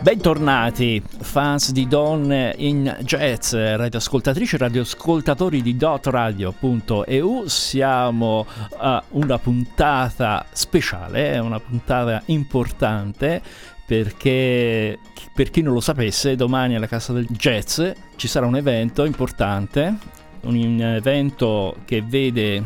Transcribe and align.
Bentornati, 0.00 1.02
fans 1.02 1.72
di 1.72 1.88
donne 1.88 2.54
in 2.58 2.98
jazz, 3.02 3.52
radioascoltatrici 3.52 4.54
e 4.54 4.58
radioascoltatori 4.58 5.60
di 5.60 5.76
dotradio.eu. 5.76 7.46
Siamo 7.46 8.46
a 8.76 9.02
una 9.10 9.38
puntata 9.38 10.46
speciale, 10.52 11.38
una 11.38 11.58
puntata 11.58 12.22
importante 12.26 13.42
perché 13.84 14.98
per 15.34 15.50
chi 15.50 15.62
non 15.62 15.74
lo 15.74 15.80
sapesse, 15.80 16.36
domani 16.36 16.76
alla 16.76 16.86
Casa 16.86 17.12
del 17.12 17.26
Jazz 17.30 17.80
ci 18.16 18.28
sarà 18.28 18.46
un 18.46 18.56
evento 18.56 19.04
importante, 19.04 19.94
un 20.42 20.80
evento 20.80 21.76
che 21.84 22.02
vede 22.02 22.62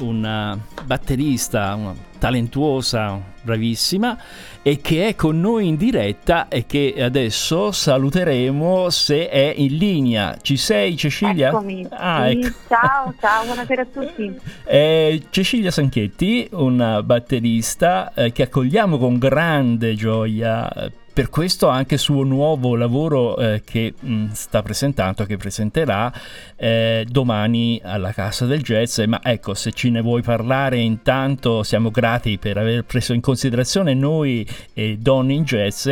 una 0.00 0.58
batterista 0.84 1.74
una 1.74 1.94
talentuosa, 2.18 3.20
bravissima 3.42 4.18
e 4.62 4.80
che 4.80 5.08
è 5.08 5.14
con 5.14 5.38
noi 5.38 5.68
in 5.68 5.76
diretta 5.76 6.48
e 6.48 6.66
che 6.66 6.94
adesso 6.98 7.70
saluteremo 7.70 8.90
se 8.90 9.28
è 9.28 9.54
in 9.56 9.76
linea. 9.76 10.36
Ci 10.40 10.56
sei 10.56 10.96
Cecilia? 10.96 11.48
Eccomi. 11.48 11.86
Ah, 11.90 12.28
sì, 12.28 12.40
ecco. 12.40 12.56
Ciao, 12.68 13.14
ciao, 13.20 13.44
buonasera 13.44 13.82
a 13.82 13.86
tutti. 13.86 14.40
È 14.64 15.20
Cecilia 15.30 15.70
Sanchetti, 15.70 16.48
una 16.52 17.02
batterista 17.02 18.12
eh, 18.14 18.32
che 18.32 18.42
accogliamo 18.42 18.98
con 18.98 19.18
grande 19.18 19.94
gioia 19.94 20.68
per 21.16 21.30
questo 21.30 21.68
anche 21.68 21.96
suo 21.96 22.24
nuovo 22.24 22.76
lavoro 22.76 23.38
eh, 23.38 23.62
che 23.64 23.94
mh, 23.98 24.12
mm, 24.12 24.30
sta 24.32 24.60
presentando, 24.60 25.24
che 25.24 25.38
presenterà 25.38 26.12
eh, 26.56 27.06
domani 27.08 27.80
alla 27.82 28.12
Casa 28.12 28.44
del 28.44 28.60
Jazz. 28.60 29.00
Ma 29.06 29.20
ecco, 29.22 29.54
se 29.54 29.72
ce 29.72 29.88
ne 29.88 30.02
vuoi 30.02 30.20
parlare 30.20 30.76
intanto 30.76 31.62
siamo 31.62 31.90
grati 31.90 32.36
per 32.36 32.58
aver 32.58 32.84
preso 32.84 33.14
in 33.14 33.22
considerazione 33.22 33.94
noi 33.94 34.46
e 34.74 34.98
Donne 34.98 35.32
in 35.32 35.44
Jazz 35.44 35.88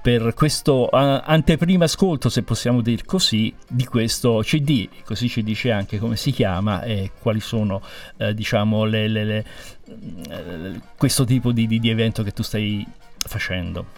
per 0.00 0.32
questo 0.34 0.84
uh, 0.84 1.22
anteprima 1.24 1.86
ascolto, 1.86 2.28
se 2.28 2.44
possiamo 2.44 2.80
dire 2.80 3.02
così, 3.04 3.52
di 3.66 3.84
questo 3.84 4.42
CD. 4.44 4.88
Così 5.02 5.28
ci 5.28 5.42
dice 5.42 5.72
anche 5.72 5.98
come 5.98 6.14
si 6.14 6.30
chiama 6.30 6.84
e 6.84 7.10
quali 7.20 7.40
sono, 7.40 7.82
eh, 8.16 8.32
diciamo, 8.32 8.84
le, 8.84 9.08
le, 9.08 9.24
le, 9.24 9.44
eh, 10.30 10.80
questo 10.96 11.24
tipo 11.24 11.50
di, 11.50 11.66
di, 11.66 11.80
di 11.80 11.90
evento 11.90 12.22
che 12.22 12.30
tu 12.30 12.44
stai 12.44 12.86
facendo. 13.26 13.97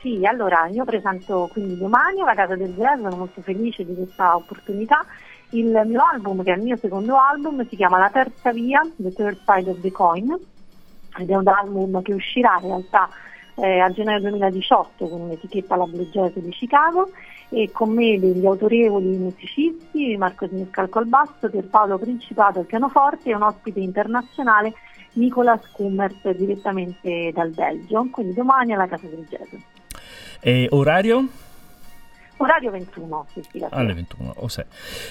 Sì, 0.00 0.24
allora 0.24 0.66
io 0.66 0.84
presento 0.84 1.48
quindi 1.52 1.76
domani 1.76 2.20
alla 2.20 2.34
Casa 2.34 2.54
del 2.54 2.74
Jazz, 2.74 3.00
sono 3.00 3.16
molto 3.16 3.40
felice 3.42 3.84
di 3.84 3.94
questa 3.94 4.36
opportunità. 4.36 5.04
Il 5.50 5.80
mio 5.86 6.02
album, 6.02 6.42
che 6.42 6.52
è 6.52 6.56
il 6.56 6.62
mio 6.62 6.76
secondo 6.76 7.16
album, 7.16 7.66
si 7.68 7.76
chiama 7.76 7.98
La 7.98 8.10
terza 8.10 8.52
via, 8.52 8.80
The 8.96 9.12
Third 9.12 9.38
Side 9.46 9.70
of 9.70 9.80
the 9.80 9.92
Coin, 9.92 10.36
ed 11.18 11.30
è 11.30 11.34
un 11.34 11.48
album 11.48 12.02
che 12.02 12.12
uscirà 12.12 12.58
in 12.60 12.68
realtà 12.68 13.08
eh, 13.56 13.78
a 13.80 13.90
gennaio 13.90 14.20
2018 14.20 15.08
con 15.08 15.20
un'etichetta 15.22 15.76
la 15.76 15.86
Blue 15.86 16.08
Jazz 16.10 16.34
di 16.34 16.50
Chicago 16.50 17.10
e 17.48 17.70
con 17.72 17.90
me 17.90 18.18
degli 18.18 18.44
autorevoli 18.44 19.16
musicisti, 19.16 20.16
Marco 20.16 20.46
Siniscalco 20.46 20.98
al 20.98 21.06
basso, 21.06 21.48
Pierpaolo 21.48 21.98
Principato 21.98 22.58
al 22.58 22.66
pianoforte 22.66 23.30
e 23.30 23.34
un 23.34 23.42
ospite 23.42 23.80
internazionale 23.80 24.74
Nicola 25.12 25.58
Scummert 25.70 26.34
direttamente 26.34 27.30
dal 27.32 27.50
Belgio, 27.50 28.06
quindi 28.10 28.34
domani 28.34 28.74
alla 28.74 28.86
Casa 28.86 29.06
del 29.06 29.24
Jazz. 29.28 29.54
E 30.46 30.68
orario? 30.70 31.28
Orario 32.36 32.70
21, 32.70 33.26
sì, 33.32 33.42
sì, 33.50 33.66
alle 33.68 33.94
21. 33.94 34.34
Oh, 34.36 34.46
se. 34.46 34.66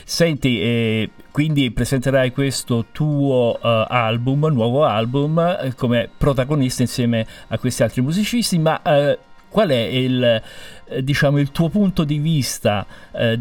Senti, 0.06 0.62
eh, 0.62 1.10
quindi 1.30 1.72
presenterai 1.72 2.32
questo 2.32 2.86
tuo 2.94 3.60
uh, 3.62 3.86
album, 3.90 4.46
nuovo 4.46 4.86
album, 4.86 5.38
eh, 5.60 5.74
come 5.76 6.10
protagonista 6.18 6.84
insieme 6.84 7.28
a 7.50 7.58
questi 7.58 7.84
altri 7.84 8.02
musicisti, 8.02 8.58
ma 8.60 8.80
uh, 8.82 9.18
qual 9.50 9.72
è 9.72 9.76
il, 9.76 10.42
eh, 10.86 11.04
diciamo, 11.04 11.38
il 11.38 11.52
tuo 11.52 11.68
punto 11.68 12.06
di 12.06 12.18
vista 12.18 12.86
eh, 13.12 13.38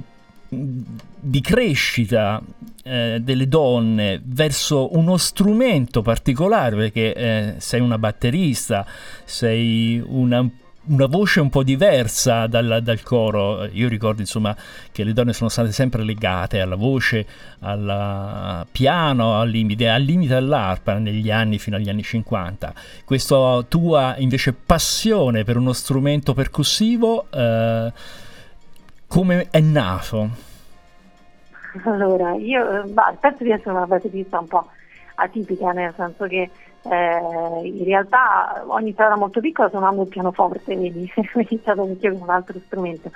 di 0.49 1.41
crescita 1.41 2.43
eh, 2.83 3.21
delle 3.23 3.47
donne 3.47 4.21
verso 4.25 4.97
uno 4.97 5.17
strumento 5.17 6.03
particolare, 6.03 6.75
perché 6.75 7.55
sei 7.59 7.81
una 7.81 7.99
batterista, 7.99 8.85
sei 9.25 10.03
una 10.05 10.45
una 10.87 11.07
voce 11.07 11.41
un 11.41 11.49
po' 11.49 11.63
diversa 11.63 12.47
dal, 12.47 12.81
dal, 12.83 13.03
coro. 13.03 13.65
Io 13.67 13.89
ricordo 13.89 14.21
insomma 14.21 14.55
che 14.93 15.05
le 15.05 15.13
donne 15.13 15.33
sono 15.33 15.49
state 15.49 15.73
sempre 15.73 16.03
legate 16.03 16.61
alla 16.61 16.77
voce, 16.77 17.27
al 17.61 18.67
piano, 18.71 19.41
al 19.41 19.49
limite, 19.49 19.89
al 19.89 20.03
limite 20.03 20.35
dell'arpa 20.35 20.99
negli 20.99 21.31
anni 21.31 21.59
fino 21.59 21.77
agli 21.77 21.89
anni 21.89 22.03
50. 22.03 22.73
Questa 23.05 23.63
tua 23.69 24.15
invece 24.19 24.53
passione 24.53 25.45
per 25.45 25.57
uno 25.57 25.73
strumento 25.73 26.35
percussivo, 26.35 27.27
eh, 27.31 27.93
come 29.07 29.47
è 29.51 29.61
nato? 29.61 30.53
Allora, 31.85 32.35
io 32.35 32.85
bah, 32.89 33.17
penso 33.19 33.43
di 33.43 33.51
essere 33.51 33.71
una 33.71 33.87
batterista 33.87 34.39
un 34.39 34.47
po' 34.47 34.69
atipica, 35.17 35.73
nel 35.73 35.93
senso 35.97 36.27
che 36.27 36.51
eh, 36.91 37.67
in 37.67 37.85
realtà 37.85 38.65
ho 38.67 38.79
iniziato 38.79 39.17
molto 39.17 39.41
piccola 39.41 39.69
suonando 39.69 40.03
il 40.03 40.09
pianoforte, 40.09 40.77
vedi, 40.77 41.11
ho 41.17 41.41
iniziato 41.41 41.83
anche 41.83 42.11
con 42.11 42.21
un 42.23 42.31
altro 42.31 42.59
strumento. 42.67 43.11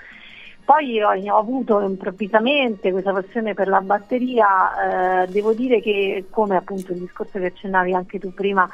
Poi 0.64 1.00
ho, 1.00 1.08
ho, 1.08 1.38
avuto 1.38 1.80
improvvisamente 1.80 2.90
questa 2.90 3.12
passione 3.12 3.54
per 3.54 3.68
la 3.68 3.80
batteria, 3.80 5.22
eh, 5.22 5.26
devo 5.28 5.54
dire 5.54 5.80
che 5.80 6.26
come 6.28 6.56
appunto 6.56 6.92
il 6.92 6.98
discorso 6.98 7.38
che 7.38 7.46
accennavi 7.46 7.94
anche 7.94 8.18
tu 8.18 8.34
prima, 8.34 8.68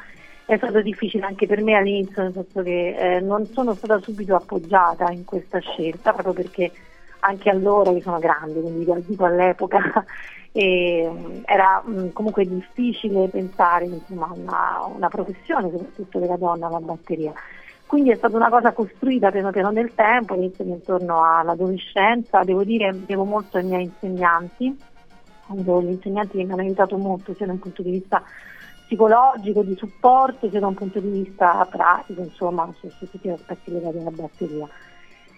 è 0.45 0.57
stato 0.57 0.81
difficile 0.81 1.25
anche 1.25 1.47
per 1.47 1.61
me 1.63 1.75
all'inizio, 1.75 2.21
nel 2.21 2.33
senso 2.33 2.61
che 2.61 2.95
eh, 2.97 3.19
non 3.21 3.45
sono 3.47 3.73
stata 3.73 3.97
subito 3.99 4.35
appoggiata 4.35 5.09
in 5.09 5.23
questa 5.23 5.59
scelta, 5.59 6.11
proprio 6.11 6.33
perché 6.33 6.71
anche 7.19 7.49
allora, 7.49 7.91
che 7.91 8.01
sono 8.01 8.19
grande, 8.19 8.61
quindi 8.61 8.85
dico 9.07 9.25
all'epoca, 9.25 10.05
e 10.57 11.11
mm, 11.11 11.41
era 11.43 11.83
mm, 11.85 12.11
comunque 12.13 12.45
difficile 12.45 13.27
pensare 13.27 13.83
insomma, 13.83 14.31
una, 14.33 14.85
una, 14.85 15.09
professione, 15.09 15.69
soprattutto 15.69 16.17
della 16.17 16.37
donna, 16.37 16.69
la 16.69 16.79
batteria. 16.79 17.33
Quindi 17.85 18.11
è 18.11 18.15
stata 18.15 18.37
una 18.37 18.49
cosa 18.49 18.71
costruita 18.71 19.31
piano 19.31 19.51
piano 19.51 19.71
nel 19.71 19.93
tempo, 19.93 20.33
inizio 20.33 20.63
intorno 20.63 21.21
all'adolescenza, 21.21 22.43
devo 22.45 22.63
dire, 22.63 23.03
devo 23.05 23.25
molto 23.25 23.57
ai 23.57 23.65
miei 23.65 23.83
insegnanti, 23.83 24.79
gli 25.47 25.69
insegnanti 25.69 26.37
mi 26.37 26.49
hanno 26.49 26.61
aiutato 26.61 26.95
molto 26.95 27.33
sia 27.33 27.45
da 27.45 27.51
un 27.51 27.59
punto 27.59 27.81
di 27.81 27.91
vista 27.91 28.23
psicologico, 28.85 29.61
di 29.61 29.75
supporto, 29.75 30.49
sia 30.49 30.61
da 30.61 30.67
un 30.67 30.73
punto 30.73 31.01
di 31.01 31.09
vista 31.09 31.67
pratico, 31.69 32.21
insomma, 32.21 32.73
su 32.79 32.87
tutti 32.97 33.19
gli 33.27 33.29
aspetti 33.29 33.73
legati 33.73 33.97
alla 33.97 34.09
batteria. 34.09 34.69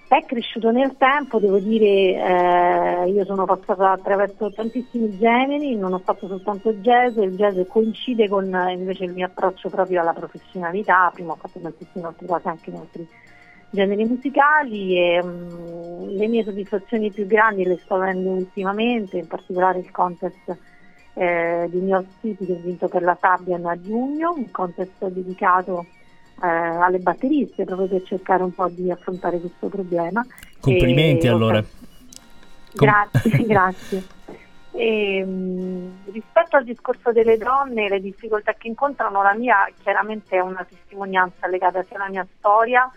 È 0.09 0.23
cresciuto 0.25 0.71
nel 0.71 0.95
tempo, 0.95 1.37
devo 1.37 1.59
dire, 1.59 1.85
eh, 1.85 3.09
io 3.09 3.25
sono 3.25 3.43
passata 3.43 3.91
attraverso 3.91 4.49
tantissimi 4.53 5.17
generi, 5.17 5.75
non 5.75 5.91
ho 5.91 5.99
fatto 5.99 6.27
soltanto 6.27 6.71
jazz, 6.75 7.17
il 7.17 7.35
jazz 7.35 7.59
coincide 7.67 8.29
con 8.29 8.45
invece 8.69 9.03
il 9.03 9.11
mio 9.11 9.25
approccio 9.25 9.69
proprio 9.69 9.99
alla 9.99 10.13
professionalità, 10.13 11.11
prima 11.13 11.33
ho 11.33 11.35
fatto 11.35 11.59
tantissime 11.59 12.05
altre 12.05 12.25
cose 12.25 12.47
anche 12.47 12.69
in 12.69 12.77
altri 12.77 13.07
generi 13.69 14.05
musicali 14.05 14.97
e 14.97 15.19
um, 15.21 16.07
le 16.15 16.27
mie 16.29 16.45
soddisfazioni 16.45 17.11
più 17.11 17.25
grandi 17.25 17.65
le 17.65 17.77
sto 17.83 17.95
avendo 17.95 18.29
ultimamente, 18.29 19.17
in 19.17 19.27
particolare 19.27 19.79
il 19.79 19.91
contest 19.91 20.57
eh, 21.15 21.67
di 21.69 21.79
New 21.79 21.89
York 21.89 22.07
City 22.21 22.45
che 22.45 22.53
ho 22.53 22.61
vinto 22.63 22.87
per 22.87 23.03
la 23.03 23.17
Sabian 23.19 23.65
a 23.65 23.77
giugno, 23.81 24.35
un 24.37 24.49
contest 24.51 25.05
dedicato 25.07 25.85
eh, 26.41 26.47
alle 26.47 26.99
batteriste 26.99 27.65
proprio 27.65 27.87
per 27.87 28.03
cercare 28.03 28.43
un 28.43 28.53
po' 28.53 28.67
di 28.69 28.91
affrontare 28.91 29.39
questo 29.39 29.67
problema. 29.67 30.25
Complimenti 30.59 31.25
e, 31.25 31.29
allora. 31.29 31.63
Grazie, 32.73 33.43
grazie. 33.45 34.03
E, 34.71 35.23
mh, 35.25 35.29
mm, 35.29 35.89
rispetto 36.11 36.55
al 36.55 36.63
discorso 36.63 37.11
delle 37.11 37.37
donne, 37.37 37.89
le 37.89 37.99
difficoltà 37.99 38.53
che 38.53 38.67
incontrano, 38.67 39.23
la 39.23 39.33
mia 39.33 39.67
chiaramente 39.81 40.35
è 40.35 40.39
una 40.39 40.65
testimonianza 40.67 41.47
legata 41.47 41.83
sia 41.83 41.95
alla 41.95 42.09
mia 42.09 42.27
storia, 42.37 42.89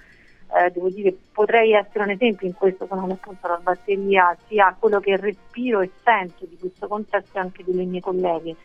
eh, 0.52 0.70
devo 0.70 0.90
dire 0.90 1.16
potrei 1.32 1.72
essere 1.72 2.04
un 2.04 2.10
esempio 2.10 2.46
in 2.46 2.54
questo 2.54 2.84
suonare 2.86 3.12
appunto 3.12 3.46
la 3.46 3.60
batteria, 3.62 4.36
sia 4.46 4.76
quello 4.78 5.00
che 5.00 5.16
respiro 5.16 5.80
e 5.80 5.90
sento 6.02 6.44
di 6.44 6.58
questo 6.58 6.88
contesto 6.88 7.38
anche 7.38 7.64
delle 7.64 7.84
mie 7.84 8.00
colleghe 8.00 8.56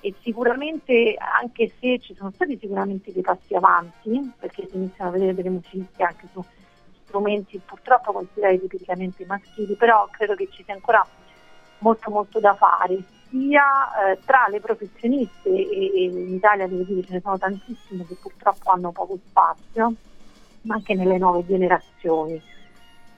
e 0.00 0.14
sicuramente 0.22 1.14
anche 1.18 1.72
se 1.78 1.98
ci 2.00 2.14
sono 2.14 2.30
stati 2.30 2.58
sicuramente 2.58 3.12
dei 3.12 3.22
passi 3.22 3.54
avanti, 3.54 4.32
perché 4.38 4.66
si 4.68 4.76
iniziano 4.76 5.10
a 5.10 5.12
vedere 5.12 5.34
delle 5.34 5.50
musiciste 5.50 6.02
anche 6.02 6.26
su 6.32 6.42
strumenti 7.04 7.60
purtroppo 7.64 8.12
considerati 8.12 8.66
tipicamente 8.66 9.24
maschili, 9.26 9.74
però 9.74 10.08
credo 10.10 10.34
che 10.34 10.48
ci 10.50 10.62
sia 10.64 10.74
ancora 10.74 11.06
molto 11.78 12.10
molto 12.10 12.40
da 12.40 12.54
fare, 12.54 13.02
sia 13.28 14.12
eh, 14.12 14.18
tra 14.24 14.46
le 14.48 14.60
professioniste 14.60 15.48
e, 15.48 15.92
e, 15.94 16.04
in 16.04 16.34
Italia 16.34 16.66
devo 16.66 16.82
dire 16.82 17.06
ce 17.06 17.14
ne 17.14 17.20
sono 17.20 17.38
tantissime 17.38 18.06
che 18.06 18.14
purtroppo 18.14 18.70
hanno 18.70 18.92
poco 18.92 19.18
spazio, 19.28 19.94
ma 20.62 20.74
anche 20.74 20.94
nelle 20.94 21.18
nuove 21.18 21.44
generazioni. 21.46 22.40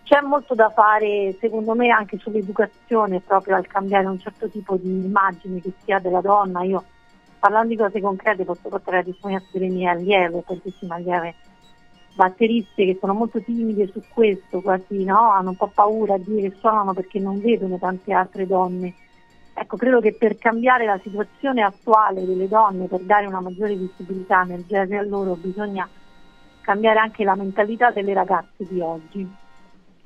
C'è 0.05 0.21
molto 0.21 0.55
da 0.55 0.69
fare 0.71 1.37
secondo 1.41 1.75
me 1.75 1.89
anche 1.89 2.19
sull'educazione 2.19 3.21
proprio 3.21 3.57
al 3.57 3.67
cambiare 3.67 4.07
un 4.07 4.19
certo 4.19 4.49
tipo 4.49 4.77
di 4.77 4.89
immagine 4.89 5.61
che 5.61 5.73
si 5.83 5.93
ha 5.93 5.99
della 5.99 6.21
donna. 6.21 6.63
Io 6.63 6.85
parlando 7.39 7.69
di 7.69 7.77
cose 7.77 8.01
concrete 8.01 8.45
posso 8.45 8.69
portare 8.69 8.99
la 8.99 9.05
testimonianza 9.05 9.49
delle 9.53 9.69
mie 9.69 9.89
allieve, 9.89 10.45
tantissime 10.45 10.95
allieve 10.95 11.35
batteriste 12.15 12.85
che 12.85 12.99
sono 13.01 13.15
molto 13.15 13.41
timide 13.41 13.91
su 13.91 14.03
questo, 14.09 14.61
quasi 14.61 15.05
no? 15.05 15.31
hanno 15.31 15.51
un 15.51 15.57
po' 15.57 15.71
paura 15.73 16.15
a 16.15 16.19
dire 16.19 16.51
che 16.51 16.57
suonano 16.59 16.93
perché 16.93 17.19
non 17.19 17.41
vedono 17.41 17.79
tante 17.79 18.13
altre 18.13 18.47
donne. 18.47 18.95
Ecco, 19.55 19.77
credo 19.77 20.01
che 20.01 20.15
per 20.15 20.37
cambiare 20.39 20.87
la 20.87 20.99
situazione 21.03 21.63
attuale 21.63 22.25
delle 22.25 22.49
donne, 22.49 22.87
per 22.87 23.01
dare 23.01 23.27
una 23.27 23.41
maggiore 23.41 23.75
visibilità 23.75 24.43
nel 24.43 24.65
jazz 24.65 24.91
a 24.93 25.03
loro, 25.03 25.35
bisogna 25.35 25.89
cambiare 26.61 26.99
anche 26.99 27.25
la 27.25 27.35
mentalità 27.35 27.91
delle 27.91 28.15
ragazze 28.15 28.67
di 28.69 28.81
oggi, 28.81 29.29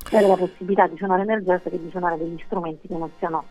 dare 0.09 0.27
la 0.27 0.35
possibilità 0.35 0.87
di 0.87 0.97
suonare 0.97 1.23
nel 1.23 1.43
jazz 1.43 1.65
e 1.65 1.79
di 1.79 1.89
suonare 1.89 2.17
degli 2.17 2.41
strumenti 2.45 2.87
che 2.87 2.97
non 2.97 3.09
siano 3.17 3.45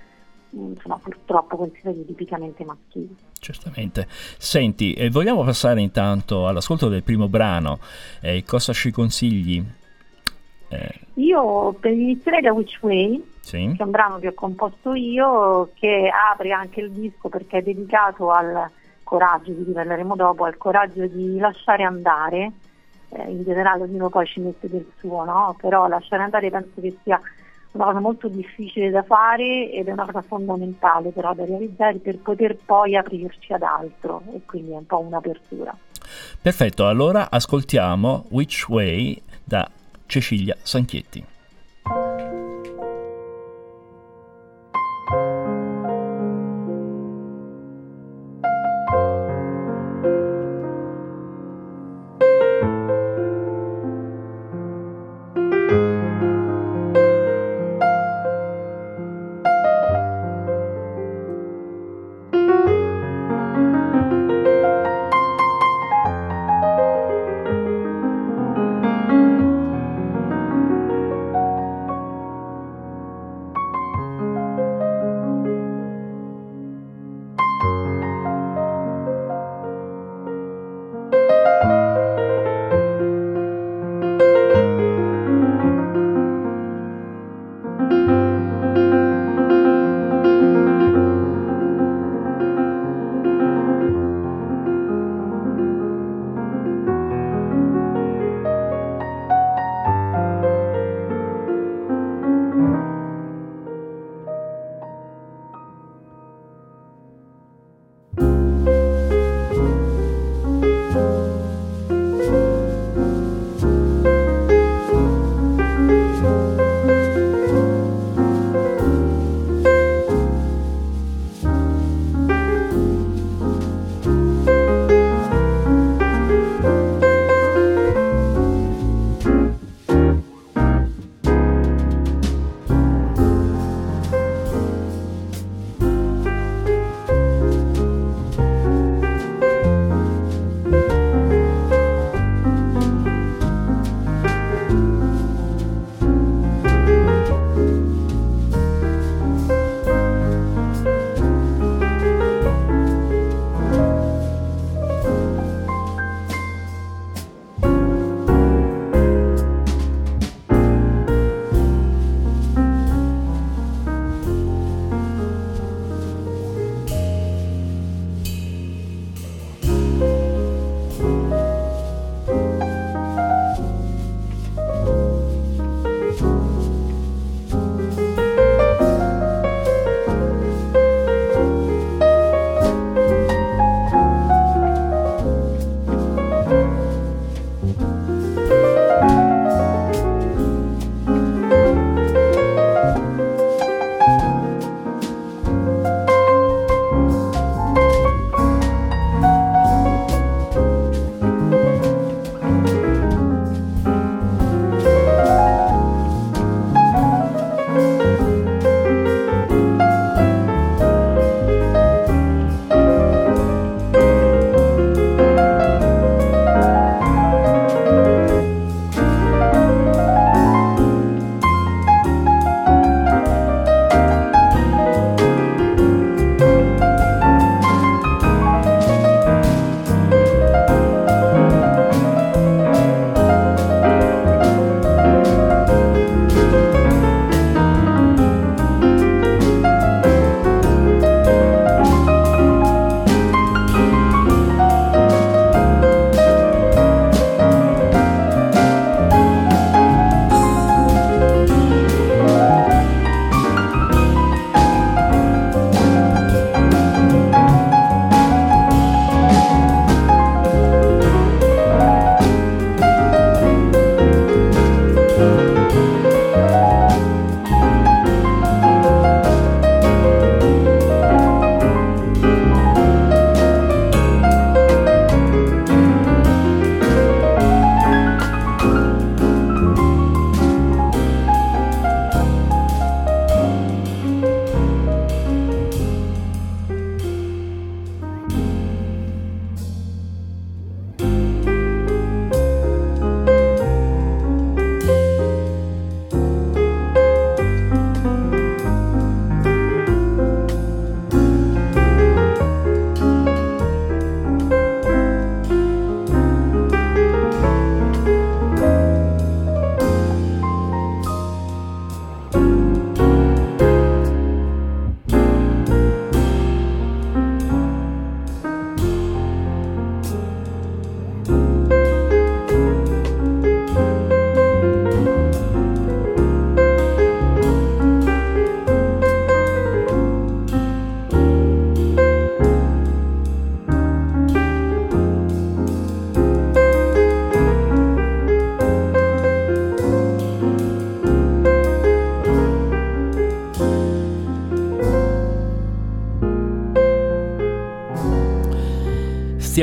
insomma, 0.51 0.99
purtroppo 1.03 1.57
considerati 1.57 2.05
tipicamente 2.05 2.65
maschili. 2.65 3.15
Certamente. 3.39 4.07
Senti, 4.09 4.95
eh, 4.95 5.11
vogliamo 5.11 5.45
passare 5.45 5.81
intanto 5.81 6.47
all'ascolto 6.47 6.89
del 6.89 7.03
primo 7.03 7.29
brano. 7.29 7.79
Eh, 8.21 8.45
cosa 8.45 8.73
ci 8.73 8.91
consigli? 8.91 9.65
Eh. 10.69 11.01
Io 11.15 11.77
inizierei 11.83 12.41
da 12.41 12.53
Which 12.53 12.79
Way, 12.81 13.23
sì. 13.41 13.73
che 13.77 13.83
è 13.83 13.85
un 13.85 13.91
brano 13.91 14.19
che 14.19 14.29
ho 14.29 14.35
composto 14.35 14.95
io, 14.95 15.71
che 15.75 16.11
apre 16.11 16.53
anche 16.53 16.81
il 16.81 16.91
disco 16.91 17.29
perché 17.29 17.59
è 17.59 17.63
dedicato 17.63 18.31
al 18.31 18.71
coraggio, 19.03 19.53
di 19.53 19.65
cui 19.65 19.73
parleremo 19.73 20.17
dopo, 20.17 20.45
al 20.45 20.57
coraggio 20.57 21.07
di 21.07 21.39
lasciare 21.39 21.85
andare. 21.85 22.53
Eh, 23.17 23.31
in 23.31 23.45
generale 23.45 23.83
ognuno 23.83 24.09
poi 24.09 24.27
ci 24.27 24.41
mette 24.41 24.69
del 24.69 24.87
suo, 24.99 25.25
no? 25.25 25.57
però 25.61 25.87
lasciare 25.87 26.23
andare 26.23 26.51
penso 26.51 26.81
che 26.81 26.97
sia 27.03 27.21
una 27.73 27.85
cosa 27.85 28.01
molto 28.01 28.29
difficile 28.29 28.91
da 28.91 29.03
fare 29.03 29.71
ed 29.71 29.89
è 29.89 29.93
una 29.93 30.07
cosa 30.07 30.23
fondamentale 30.23 31.11
però 31.11 31.35
da 31.35 31.45
realizzare 31.45 31.99
per 31.99 32.19
poter 32.19 32.57
poi 32.57 32.97
aprirci 32.97 33.53
ad 33.53 33.63
altro 33.63 34.23
e 34.33 34.41
quindi 34.45 34.73
è 34.73 34.77
un 34.77 34.87
po' 34.87 35.01
un'apertura. 35.01 35.77
Perfetto, 36.41 36.87
allora 36.87 37.31
ascoltiamo 37.31 38.27
Which 38.31 38.67
Way 38.69 39.21
da 39.45 39.69
Cecilia 40.07 40.57
Sanchietti. 40.61 41.36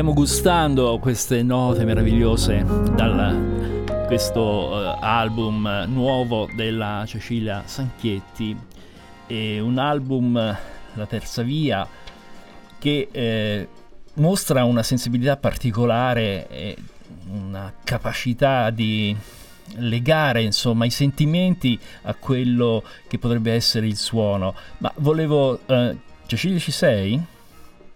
Stiamo 0.04 0.20
gustando 0.20 1.00
queste 1.00 1.44
note 1.44 1.86
meravigliose 1.86 2.66
da 2.94 3.34
questo 4.06 4.42
uh, 4.42 4.98
album 5.00 5.86
nuovo 5.88 6.50
della 6.54 7.06
Cecilia 7.08 7.64
Sanchietti. 7.64 8.54
È 9.26 9.60
un 9.60 9.78
album, 9.78 10.34
La 10.36 11.06
Terza 11.06 11.42
Via, 11.42 11.88
che 12.80 13.08
eh, 13.10 13.68
mostra 14.16 14.66
una 14.66 14.84
sensibilità 14.84 15.38
particolare 15.38 16.50
e 16.50 16.76
una 17.32 17.72
capacità 17.82 18.72
di 18.72 19.16
legare 19.76 20.42
insomma 20.42 20.84
i 20.84 20.92
sentimenti 20.92 21.80
a 22.02 22.14
quello 22.14 22.84
che 23.08 23.18
potrebbe 23.20 23.54
essere 23.54 23.88
il 23.88 23.96
suono. 23.96 24.54
Ma 24.80 24.92
volevo... 24.98 25.62
Uh, 25.66 25.98
Cecilia 26.26 26.60
ci 26.60 26.72
sei? 26.72 27.32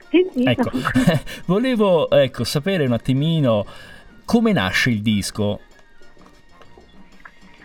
Sì, 0.10 0.28
sì. 0.34 0.44
Ecco, 0.44 0.70
volevo 1.46 2.10
ecco, 2.10 2.44
sapere 2.44 2.86
un 2.86 2.94
attimino 2.94 3.66
come 4.26 4.52
nasce 4.52 4.90
il 4.90 5.02
disco. 5.02 5.60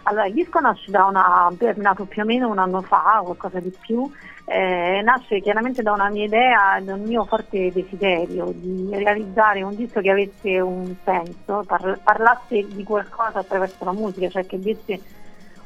Allora, 0.05 0.27
il 0.27 0.35
disco 0.35 0.59
nasce 0.59 0.91
da 0.91 1.05
una, 1.05 1.49
è 1.57 1.73
nato 1.77 2.05
più 2.05 2.23
o 2.23 2.25
meno 2.25 2.49
un 2.49 2.59
anno 2.59 2.83
fa, 2.83 3.21
qualcosa 3.23 3.61
di 3.61 3.73
più, 3.81 4.11
eh, 4.47 5.01
nasce 5.05 5.41
chiaramente 5.41 5.83
da 5.83 5.93
una 5.93 6.09
mia 6.11 6.25
idea, 6.25 6.81
da 6.83 6.95
un 6.95 7.03
mio 7.03 7.25
forte 7.25 7.71
desiderio 7.73 8.53
di 8.53 8.89
realizzare 8.91 9.63
un 9.63 9.77
disco 9.77 10.01
che 10.01 10.11
avesse 10.11 10.61
un 10.61 10.93
senso, 11.05 11.63
par- 11.65 12.01
parlasse 12.03 12.67
di 12.67 12.83
qualcosa 12.83 13.39
attraverso 13.39 13.85
la 13.85 13.93
musica, 13.93 14.29
cioè 14.29 14.45
che 14.45 14.59
desse 14.59 15.01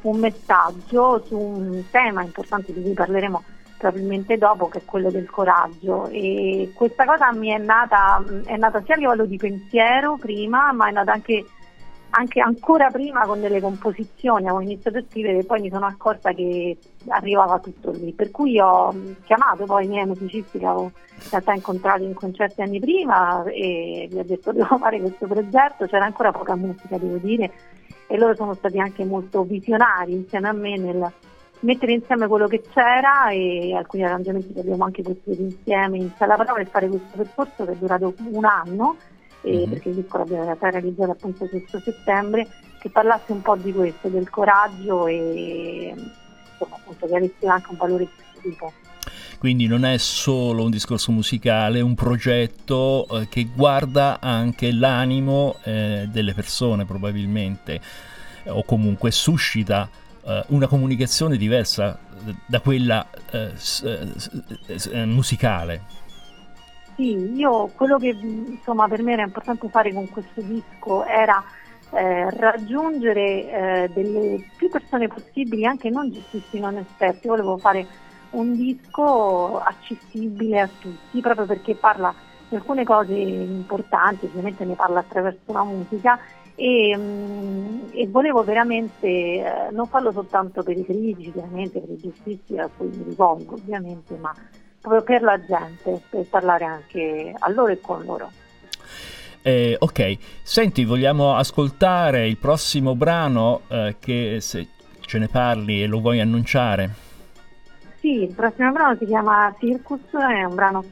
un 0.02 0.18
messaggio 0.18 1.24
su 1.26 1.38
un 1.38 1.82
tema 1.90 2.22
importante 2.22 2.72
di 2.74 2.82
cui 2.82 2.92
parleremo 2.92 3.42
probabilmente 3.76 4.36
dopo, 4.38 4.68
che 4.68 4.78
è 4.78 4.84
quello 4.84 5.10
del 5.10 5.28
coraggio. 5.30 6.08
E 6.08 6.72
questa 6.74 7.04
cosa 7.04 7.32
mi 7.32 7.48
è 7.48 7.58
nata, 7.58 8.22
è 8.44 8.56
nata 8.56 8.82
sia 8.84 8.94
a 8.94 8.98
livello 8.98 9.24
di 9.24 9.36
pensiero 9.36 10.16
prima, 10.16 10.72
ma 10.72 10.88
è 10.88 10.92
nata 10.92 11.12
anche, 11.12 11.44
anche 12.10 12.40
ancora 12.40 12.90
prima 12.90 13.26
con 13.26 13.40
delle 13.40 13.60
composizioni. 13.60 14.44
Avevo 14.44 14.60
iniziato 14.60 14.98
a 14.98 15.04
scrivere 15.08 15.38
e 15.38 15.44
poi 15.44 15.60
mi 15.60 15.70
sono 15.70 15.86
accorta 15.86 16.32
che 16.32 16.76
arrivava 17.08 17.58
tutto 17.58 17.90
lì. 17.90 18.12
Per 18.12 18.30
cui 18.30 18.58
ho 18.58 18.94
chiamato 19.24 19.64
poi 19.64 19.84
i 19.84 19.88
miei 19.88 20.06
musicisti 20.06 20.58
che 20.58 20.66
avevo 20.66 20.84
in 20.84 21.30
realtà 21.30 21.52
incontrato 21.52 22.02
in 22.02 22.14
concerti 22.14 22.62
anni 22.62 22.80
prima 22.80 23.44
e 23.44 24.08
gli 24.10 24.18
ho 24.18 24.24
detto 24.24 24.52
devo 24.52 24.78
fare 24.78 25.00
questo 25.00 25.26
progetto. 25.26 25.86
C'era 25.86 26.04
ancora 26.04 26.32
poca 26.32 26.56
musica, 26.56 26.98
devo 26.98 27.16
dire, 27.16 27.52
e 28.08 28.16
loro 28.16 28.34
sono 28.34 28.54
stati 28.54 28.78
anche 28.78 29.04
molto 29.04 29.42
visionari 29.42 30.12
insieme 30.12 30.48
a 30.48 30.52
me 30.52 30.76
nel 30.76 31.12
mettere 31.60 31.92
insieme 31.92 32.26
quello 32.26 32.46
che 32.46 32.62
c'era 32.72 33.30
e 33.30 33.74
alcuni 33.74 34.04
arrangiamenti 34.04 34.52
che 34.52 34.60
abbiamo 34.60 34.84
anche 34.84 35.02
costruito 35.02 35.42
insieme 35.42 35.96
in 35.98 36.10
sala 36.16 36.36
prova 36.36 36.60
e 36.60 36.66
fare 36.66 36.88
questo 36.88 37.16
percorso 37.16 37.64
che 37.64 37.72
è 37.72 37.76
durato 37.76 38.14
un 38.30 38.44
anno 38.44 38.96
mm-hmm. 39.46 39.70
perché 39.70 39.88
il 39.88 39.94
disco 39.96 40.18
l'abbiamo 40.18 40.56
realizzato 40.60 41.10
appunto 41.10 41.46
questo 41.46 41.80
settembre 41.80 42.46
che 42.80 42.90
parlasse 42.90 43.32
un 43.32 43.42
po' 43.42 43.56
di 43.56 43.72
questo, 43.72 44.08
del 44.08 44.28
coraggio 44.28 45.06
e 45.06 45.94
insomma 45.94 46.76
appunto 46.76 47.06
che 47.06 47.16
avesse 47.16 47.46
anche 47.46 47.70
un 47.70 47.76
valore 47.76 48.08
tipo. 48.40 48.72
Quindi 49.38 49.66
non 49.66 49.84
è 49.84 49.98
solo 49.98 50.64
un 50.64 50.70
discorso 50.70 51.12
musicale, 51.12 51.78
è 51.78 51.82
un 51.82 51.94
progetto 51.94 53.06
eh, 53.10 53.28
che 53.28 53.48
guarda 53.54 54.18
anche 54.20 54.72
l'animo 54.72 55.56
eh, 55.64 56.08
delle 56.10 56.32
persone 56.32 56.84
probabilmente 56.84 57.80
o 58.46 58.62
comunque 58.64 59.10
suscita 59.10 59.88
una 60.48 60.66
comunicazione 60.66 61.36
diversa 61.36 61.98
da 62.46 62.60
quella 62.60 63.06
uh, 63.32 64.98
musicale. 65.06 65.82
Sì, 66.96 67.12
io 67.34 67.70
quello 67.74 67.98
che 67.98 68.08
insomma, 68.08 68.88
per 68.88 69.02
me 69.02 69.12
era 69.12 69.22
importante 69.22 69.68
fare 69.68 69.92
con 69.92 70.08
questo 70.08 70.40
disco 70.40 71.04
era 71.04 71.44
eh, 71.90 72.30
raggiungere 72.30 73.22
eh, 73.22 73.90
delle 73.92 74.50
più 74.56 74.70
persone 74.70 75.06
possibili, 75.06 75.66
anche 75.66 75.90
non 75.90 76.10
giustisti, 76.10 76.58
non 76.58 76.76
esperti. 76.78 77.28
volevo 77.28 77.58
fare 77.58 77.86
un 78.30 78.56
disco 78.56 79.60
accessibile 79.60 80.60
a 80.60 80.68
tutti, 80.80 81.20
proprio 81.20 81.46
perché 81.46 81.74
parla 81.74 82.14
di 82.48 82.56
alcune 82.56 82.84
cose 82.84 83.12
importanti, 83.12 84.26
ovviamente 84.26 84.64
ne 84.64 84.74
parla 84.74 85.00
attraverso 85.00 85.52
la 85.52 85.64
musica 85.64 86.18
e, 86.56 86.96
mm, 86.96 87.78
e 87.92 88.08
volevo 88.08 88.42
veramente 88.42 89.06
eh, 89.06 89.70
non 89.70 89.86
farlo 89.86 90.10
soltanto 90.10 90.62
per 90.62 90.76
i 90.76 90.84
critici, 90.84 91.28
ovviamente 91.28 91.80
per 91.80 91.90
i 91.90 91.98
giustizi 91.98 92.58
a 92.58 92.68
cui 92.74 92.88
mi 92.88 93.04
rivolgo 93.04 93.54
ovviamente, 93.54 94.16
ma 94.16 94.34
proprio 94.80 95.02
per 95.02 95.22
la 95.22 95.38
gente, 95.38 96.00
per 96.08 96.24
parlare 96.28 96.64
anche 96.64 97.34
a 97.38 97.50
loro 97.50 97.72
e 97.72 97.80
con 97.80 98.04
loro. 98.04 98.30
Eh, 99.42 99.76
ok, 99.78 100.16
senti, 100.42 100.84
vogliamo 100.84 101.36
ascoltare 101.36 102.26
il 102.26 102.36
prossimo 102.36 102.96
brano 102.96 103.60
eh, 103.68 103.96
che 104.00 104.38
se 104.40 104.68
ce 105.00 105.18
ne 105.18 105.28
parli 105.28 105.82
e 105.82 105.86
lo 105.86 106.00
vuoi 106.00 106.20
annunciare? 106.20 106.90
Sì, 108.00 108.22
il 108.22 108.34
prossimo 108.34 108.72
brano 108.72 108.96
si 108.96 109.06
chiama 109.06 109.54
Circus, 109.58 110.00
è 110.10 110.42
un 110.42 110.54
brano 110.54 110.84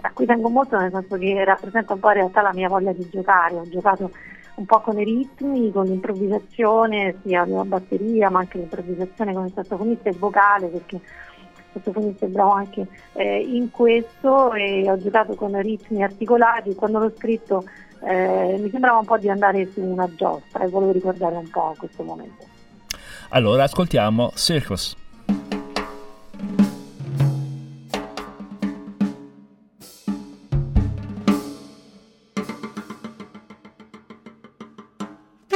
a 0.00 0.10
cui 0.12 0.26
tengo 0.26 0.48
molto 0.48 0.78
nel 0.78 0.90
senso 0.90 1.16
che 1.16 1.44
rappresenta 1.44 1.92
un 1.92 2.00
po' 2.00 2.08
in 2.08 2.14
realtà 2.14 2.40
la 2.40 2.52
mia 2.52 2.68
voglia 2.68 2.92
di 2.92 3.08
giocare, 3.08 3.54
ho 3.54 3.68
giocato 3.68 4.10
un 4.62 4.66
po' 4.66 4.80
con 4.80 4.98
i 4.98 5.04
ritmi, 5.04 5.72
con 5.72 5.86
l'improvvisazione, 5.86 7.16
sia 7.24 7.44
la 7.44 7.64
batteria, 7.64 8.30
ma 8.30 8.38
anche 8.38 8.58
l'improvvisazione 8.58 9.34
con 9.34 9.46
il 9.46 9.52
sassofonista 9.52 10.08
e 10.08 10.14
vocale, 10.16 10.68
perché 10.68 10.96
il 10.96 11.02
sassofonista 11.72 12.26
è 12.26 12.28
bravo 12.28 12.52
anche 12.52 12.86
eh, 13.14 13.40
in 13.40 13.70
questo 13.70 14.52
e 14.52 14.88
ho 14.88 14.96
giocato 14.98 15.34
con 15.34 15.60
ritmi 15.60 16.02
articolati. 16.02 16.74
Quando 16.76 17.00
l'ho 17.00 17.12
scritto 17.16 17.64
eh, 18.04 18.56
mi 18.58 18.70
sembrava 18.70 18.98
un 18.98 19.04
po' 19.04 19.18
di 19.18 19.28
andare 19.28 19.68
su 19.72 19.80
una 19.80 20.08
giostra 20.14 20.64
e 20.64 20.68
volevo 20.68 20.92
ricordare 20.92 21.36
un 21.36 21.50
po' 21.50 21.74
questo 21.76 22.04
momento. 22.04 22.46
Allora 23.30 23.64
ascoltiamo 23.64 24.32
Circus. 24.36 24.96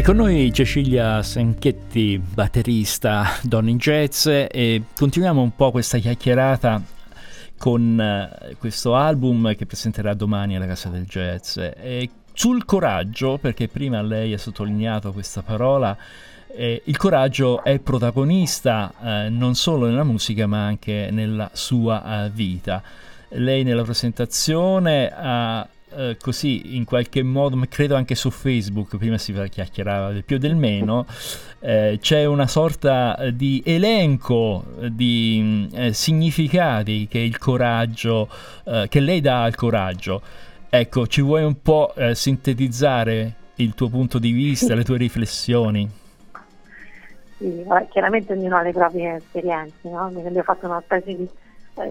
È 0.00 0.02
con 0.02 0.16
noi 0.16 0.50
Cecilia 0.50 1.22
Sanchetti, 1.22 2.18
batterista, 2.18 3.36
donna 3.42 3.68
in 3.68 3.76
jazz 3.76 4.26
e 4.26 4.84
continuiamo 4.96 5.42
un 5.42 5.54
po' 5.54 5.70
questa 5.70 5.98
chiacchierata 5.98 6.82
con 7.58 8.00
eh, 8.00 8.56
questo 8.58 8.94
album 8.94 9.54
che 9.54 9.66
presenterà 9.66 10.14
domani 10.14 10.56
alla 10.56 10.64
Casa 10.64 10.88
del 10.88 11.04
Jazz. 11.04 11.58
E 11.58 12.08
sul 12.32 12.64
coraggio, 12.64 13.36
perché 13.36 13.68
prima 13.68 14.00
lei 14.00 14.32
ha 14.32 14.38
sottolineato 14.38 15.12
questa 15.12 15.42
parola, 15.42 15.94
eh, 16.56 16.80
il 16.86 16.96
coraggio 16.96 17.62
è 17.62 17.78
protagonista 17.78 18.94
eh, 19.04 19.28
non 19.28 19.54
solo 19.54 19.86
nella 19.86 20.04
musica 20.04 20.46
ma 20.46 20.64
anche 20.64 21.10
nella 21.12 21.50
sua 21.52 22.24
uh, 22.24 22.30
vita. 22.30 22.82
Lei 23.32 23.64
nella 23.64 23.82
presentazione 23.82 25.12
ha 25.14 25.68
eh, 25.94 26.16
così 26.20 26.76
in 26.76 26.84
qualche 26.84 27.22
modo, 27.22 27.60
credo 27.68 27.94
anche 27.94 28.14
su 28.14 28.30
Facebook, 28.30 28.96
prima 28.96 29.18
si 29.18 29.32
chiacchierava 29.32 30.12
del 30.12 30.24
più 30.24 30.38
del 30.38 30.56
meno, 30.56 31.06
eh, 31.60 31.98
c'è 32.00 32.24
una 32.24 32.46
sorta 32.46 33.30
di 33.32 33.62
elenco 33.64 34.64
di 34.88 35.68
eh, 35.72 35.92
significati 35.92 37.06
che 37.08 37.18
il 37.18 37.38
coraggio, 37.38 38.28
eh, 38.64 38.86
che 38.88 39.00
lei 39.00 39.20
dà 39.20 39.42
al 39.42 39.54
coraggio. 39.54 40.22
Ecco, 40.68 41.06
ci 41.06 41.20
vuoi 41.20 41.42
un 41.42 41.60
po' 41.60 41.92
eh, 41.96 42.14
sintetizzare 42.14 43.34
il 43.56 43.74
tuo 43.74 43.88
punto 43.88 44.18
di 44.18 44.30
vista, 44.30 44.74
le 44.74 44.84
tue 44.84 44.96
riflessioni? 44.98 45.88
Sì, 47.36 47.64
chiaramente 47.90 48.32
ognuno 48.32 48.56
ha 48.56 48.62
le 48.62 48.72
proprie 48.72 49.16
esperienze, 49.16 49.88
no? 49.88 50.12
Ho 50.12 50.42
fatto 50.42 50.66
una 50.66 50.82
specie 50.84 51.16
di 51.16 51.28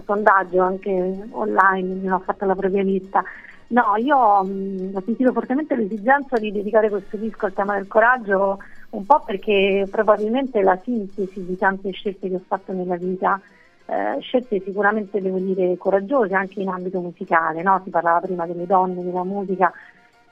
sondaggio 0.04 0.62
anche 0.62 0.90
online, 1.30 1.92
ognuno 1.92 2.14
ha 2.16 2.20
fatto 2.20 2.44
la 2.46 2.54
propria 2.54 2.82
lista. 2.82 3.22
No, 3.70 3.94
io 3.98 4.42
mh, 4.42 4.96
ho 4.96 5.02
sentito 5.04 5.32
fortemente 5.32 5.76
l'esigenza 5.76 6.36
di 6.38 6.50
dedicare 6.50 6.88
questo 6.88 7.16
disco 7.16 7.46
al 7.46 7.52
tema 7.52 7.76
del 7.76 7.86
coraggio, 7.86 8.58
un 8.90 9.06
po' 9.06 9.22
perché 9.24 9.86
probabilmente 9.88 10.58
è 10.58 10.62
la 10.62 10.78
sintesi 10.82 11.44
di 11.44 11.56
tante 11.56 11.92
scelte 11.92 12.28
che 12.28 12.34
ho 12.34 12.42
fatto 12.44 12.72
nella 12.72 12.96
vita, 12.96 13.40
eh, 13.86 14.18
scelte 14.20 14.60
sicuramente 14.64 15.20
devo 15.20 15.38
dire 15.38 15.76
coraggiose 15.76 16.34
anche 16.34 16.60
in 16.60 16.68
ambito 16.68 17.00
musicale, 17.00 17.62
no? 17.62 17.80
si 17.84 17.90
parlava 17.90 18.18
prima 18.18 18.44
delle 18.44 18.66
donne, 18.66 19.04
della 19.04 19.22
musica, 19.22 19.72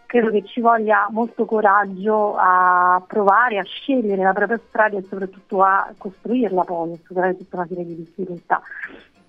credo 0.04 0.30
che 0.30 0.42
ci 0.44 0.60
voglia 0.60 1.06
molto 1.10 1.44
coraggio 1.44 2.34
a 2.36 3.00
provare 3.06 3.58
a 3.58 3.62
scegliere 3.62 4.22
la 4.22 4.32
propria 4.32 4.58
strada 4.66 4.96
e 4.96 5.04
soprattutto 5.08 5.62
a 5.62 5.92
costruirla 5.96 6.64
poi, 6.64 6.94
a 6.94 6.98
superare 7.04 7.36
tutta 7.36 7.58
una 7.58 7.66
serie 7.68 7.84
di 7.84 7.94
difficoltà. 7.94 8.60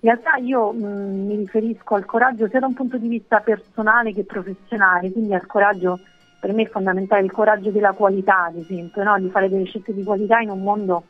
In 0.02 0.08
realtà 0.08 0.36
io 0.36 0.72
mh, 0.72 1.26
mi 1.26 1.36
riferisco 1.36 1.94
al 1.94 2.06
coraggio 2.06 2.48
sia 2.48 2.58
da 2.58 2.66
un 2.66 2.74
punto 2.74 2.96
di 2.96 3.08
vista 3.08 3.40
personale 3.40 4.14
che 4.14 4.24
professionale, 4.24 5.12
quindi 5.12 5.34
al 5.34 5.46
coraggio 5.46 6.00
per 6.40 6.54
me 6.54 6.62
è 6.62 6.68
fondamentale 6.68 7.22
il 7.22 7.30
coraggio 7.30 7.70
della 7.70 7.92
qualità, 7.92 8.44
ad 8.44 8.56
esempio, 8.56 9.02
no? 9.02 9.18
di 9.18 9.28
fare 9.28 9.50
delle 9.50 9.64
scelte 9.64 9.92
di 9.92 10.02
qualità 10.02 10.38
in 10.38 10.48
un 10.48 10.62
mondo 10.62 11.04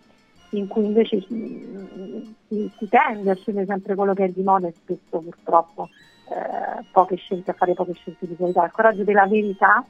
in 0.50 0.66
cui 0.66 0.84
invece 0.84 1.20
si, 1.20 2.34
si, 2.48 2.88
tende 2.88 3.30
a 3.30 3.36
scegliere 3.36 3.66
sempre 3.66 3.94
quello 3.94 4.12
che 4.12 4.24
è 4.24 4.28
di 4.28 4.42
moda 4.42 4.66
e 4.66 4.74
spesso 4.76 5.20
purtroppo 5.20 5.88
eh, 6.28 6.84
poche 6.90 7.14
scelte, 7.14 7.52
a 7.52 7.54
fare 7.54 7.74
poche 7.74 7.94
scelte 7.94 8.26
di 8.26 8.34
qualità. 8.34 8.64
Il 8.64 8.72
coraggio 8.72 9.04
della 9.04 9.28
verità, 9.28 9.84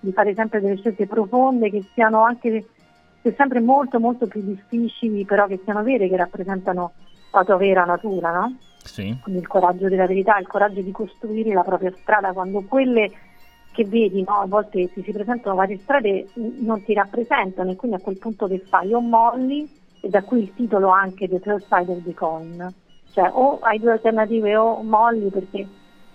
di 0.00 0.12
fare 0.12 0.32
sempre 0.32 0.62
delle 0.62 0.78
scelte 0.78 1.06
profonde 1.06 1.68
che 1.68 1.84
siano 1.92 2.22
anche 2.22 2.64
che 3.20 3.34
sempre 3.36 3.60
molto 3.60 4.00
molto 4.00 4.26
più 4.26 4.40
difficili, 4.42 5.24
però 5.24 5.46
che 5.46 5.60
siano 5.64 5.82
vere, 5.82 6.08
che 6.08 6.16
rappresentano 6.16 6.92
la 7.30 7.44
tua 7.44 7.56
vera 7.56 7.84
natura, 7.84 8.32
no? 8.32 8.56
Sì. 8.82 9.16
Quindi 9.22 9.40
il 9.40 9.46
coraggio 9.46 9.88
della 9.88 10.06
verità, 10.06 10.38
il 10.38 10.46
coraggio 10.46 10.80
di 10.80 10.90
costruire 10.90 11.52
la 11.52 11.62
propria 11.62 11.92
strada 12.00 12.32
quando 12.32 12.62
quelle 12.62 13.10
che 13.72 13.84
vedi, 13.84 14.24
no? 14.26 14.40
a 14.40 14.46
volte 14.46 14.90
ti 14.92 15.02
si 15.02 15.12
presentano 15.12 15.54
varie 15.54 15.78
strade, 15.78 16.26
non 16.34 16.82
ti 16.82 16.94
rappresentano 16.94 17.70
e 17.70 17.76
quindi 17.76 17.96
a 17.96 18.00
quel 18.00 18.18
punto 18.18 18.48
che 18.48 18.58
fai? 18.58 18.92
O 18.92 19.00
molli, 19.00 19.70
e 20.00 20.08
da 20.08 20.22
qui 20.22 20.42
il 20.42 20.54
titolo 20.54 20.88
anche 20.88 21.28
The 21.28 21.38
Third 21.38 21.64
Side 21.68 21.92
of 21.92 22.02
the 22.02 22.14
Coin, 22.14 22.74
cioè 23.12 23.30
o 23.32 23.58
hai 23.60 23.78
due 23.78 23.92
alternative 23.92 24.56
o 24.56 24.82
molli 24.82 25.28
perché 25.28 25.66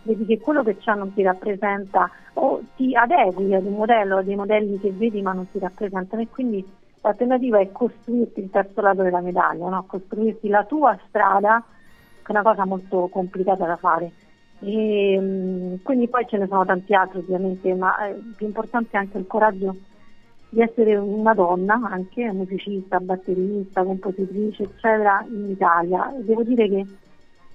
vedi 0.04 0.26
che 0.26 0.40
quello 0.40 0.64
che 0.64 0.78
c'è 0.78 0.94
non 0.96 1.14
ti 1.14 1.22
rappresenta 1.22 2.10
o 2.34 2.62
ti 2.76 2.96
adegui 2.96 3.54
ad 3.56 3.66
un 3.66 3.76
modello, 3.76 4.18
a 4.18 4.24
dei 4.24 4.36
modelli 4.36 4.80
che 4.80 4.92
vedi 4.92 5.22
ma 5.22 5.34
non 5.34 5.50
ti 5.50 5.60
rappresentano 5.60 6.22
e 6.22 6.28
quindi 6.28 6.66
L'alternativa 7.04 7.60
è 7.60 7.70
costruirti 7.70 8.40
il 8.40 8.50
terzo 8.50 8.80
lato 8.80 9.02
della 9.02 9.20
medaglia, 9.20 9.68
no? 9.68 9.84
costruirti 9.86 10.48
la 10.48 10.64
tua 10.64 10.98
strada, 11.10 11.62
che 12.22 12.28
è 12.28 12.32
una 12.32 12.44
cosa 12.44 12.66
molto 12.66 13.10
complicata 13.12 13.66
da 13.66 13.76
fare. 13.76 14.10
E, 14.60 15.18
mm, 15.20 15.76
quindi 15.84 16.08
poi 16.08 16.26
ce 16.26 16.38
ne 16.38 16.48
sono 16.48 16.64
tanti 16.64 16.94
altri 16.94 17.20
ovviamente, 17.20 17.74
ma 17.74 18.08
eh, 18.08 18.14
più 18.38 18.46
importante 18.46 18.92
è 18.92 19.00
anche 19.00 19.18
il 19.18 19.28
coraggio 19.28 19.76
di 20.48 20.62
essere 20.62 20.96
una 20.96 21.34
donna, 21.34 21.82
anche 21.92 22.32
musicista, 22.32 23.02
batterista, 23.02 23.84
compositrice, 23.84 24.64
eccetera, 24.64 25.26
in 25.28 25.50
Italia. 25.50 26.10
Devo 26.22 26.44
dire 26.44 26.70
che 26.70 26.86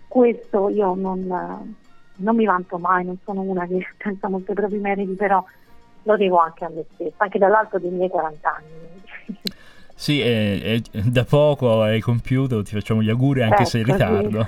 questo 0.09 0.69
io 0.69 0.95
non, 0.95 1.75
non 2.17 2.37
mi 2.37 2.45
vanto 2.45 2.77
mai, 2.77 3.07
non 3.07 3.17
sono 3.25 3.41
una 3.41 3.67
che 3.67 3.87
pensa 3.97 4.29
molto 4.29 4.51
ai 4.51 4.57
propri 4.57 4.79
meriti, 4.79 5.15
però 5.15 5.43
lo 6.03 6.17
devo 6.19 6.37
anche 6.37 6.67
a 6.67 6.69
me 6.69 6.85
stessa, 6.93 7.25
anche 7.25 7.39
dall'alto 7.39 7.79
dei 7.79 7.91
miei 7.91 8.11
40 8.11 8.55
anni. 8.55 8.98
Sì, 9.95 10.21
è, 10.21 10.61
è, 10.61 10.81
da 11.03 11.25
poco 11.25 11.83
hai 11.83 12.01
compiuto, 12.01 12.63
ti 12.63 12.73
facciamo 12.73 13.03
gli 13.03 13.11
auguri 13.11 13.43
anche 13.43 13.63
ecco, 13.63 13.65
se 13.65 13.79
in 13.79 13.85
ritardo. 13.85 14.45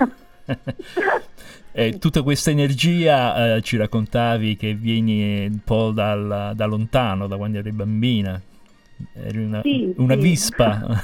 Sì. 1.73 1.97
tutta 1.99 2.21
questa 2.21 2.51
energia 2.51 3.55
eh, 3.55 3.61
ci 3.61 3.77
raccontavi 3.77 4.55
che 4.55 4.73
vieni 4.73 5.45
un 5.45 5.59
po' 5.63 5.91
dal, 5.91 6.53
da 6.55 6.65
lontano, 6.65 7.27
da 7.27 7.37
quando 7.37 7.57
eri 7.57 7.71
bambina. 7.71 8.41
Eri 9.13 9.43
una, 9.43 9.61
sì, 9.61 9.93
una 9.97 10.13
sì. 10.13 10.19
vispa. 10.21 11.03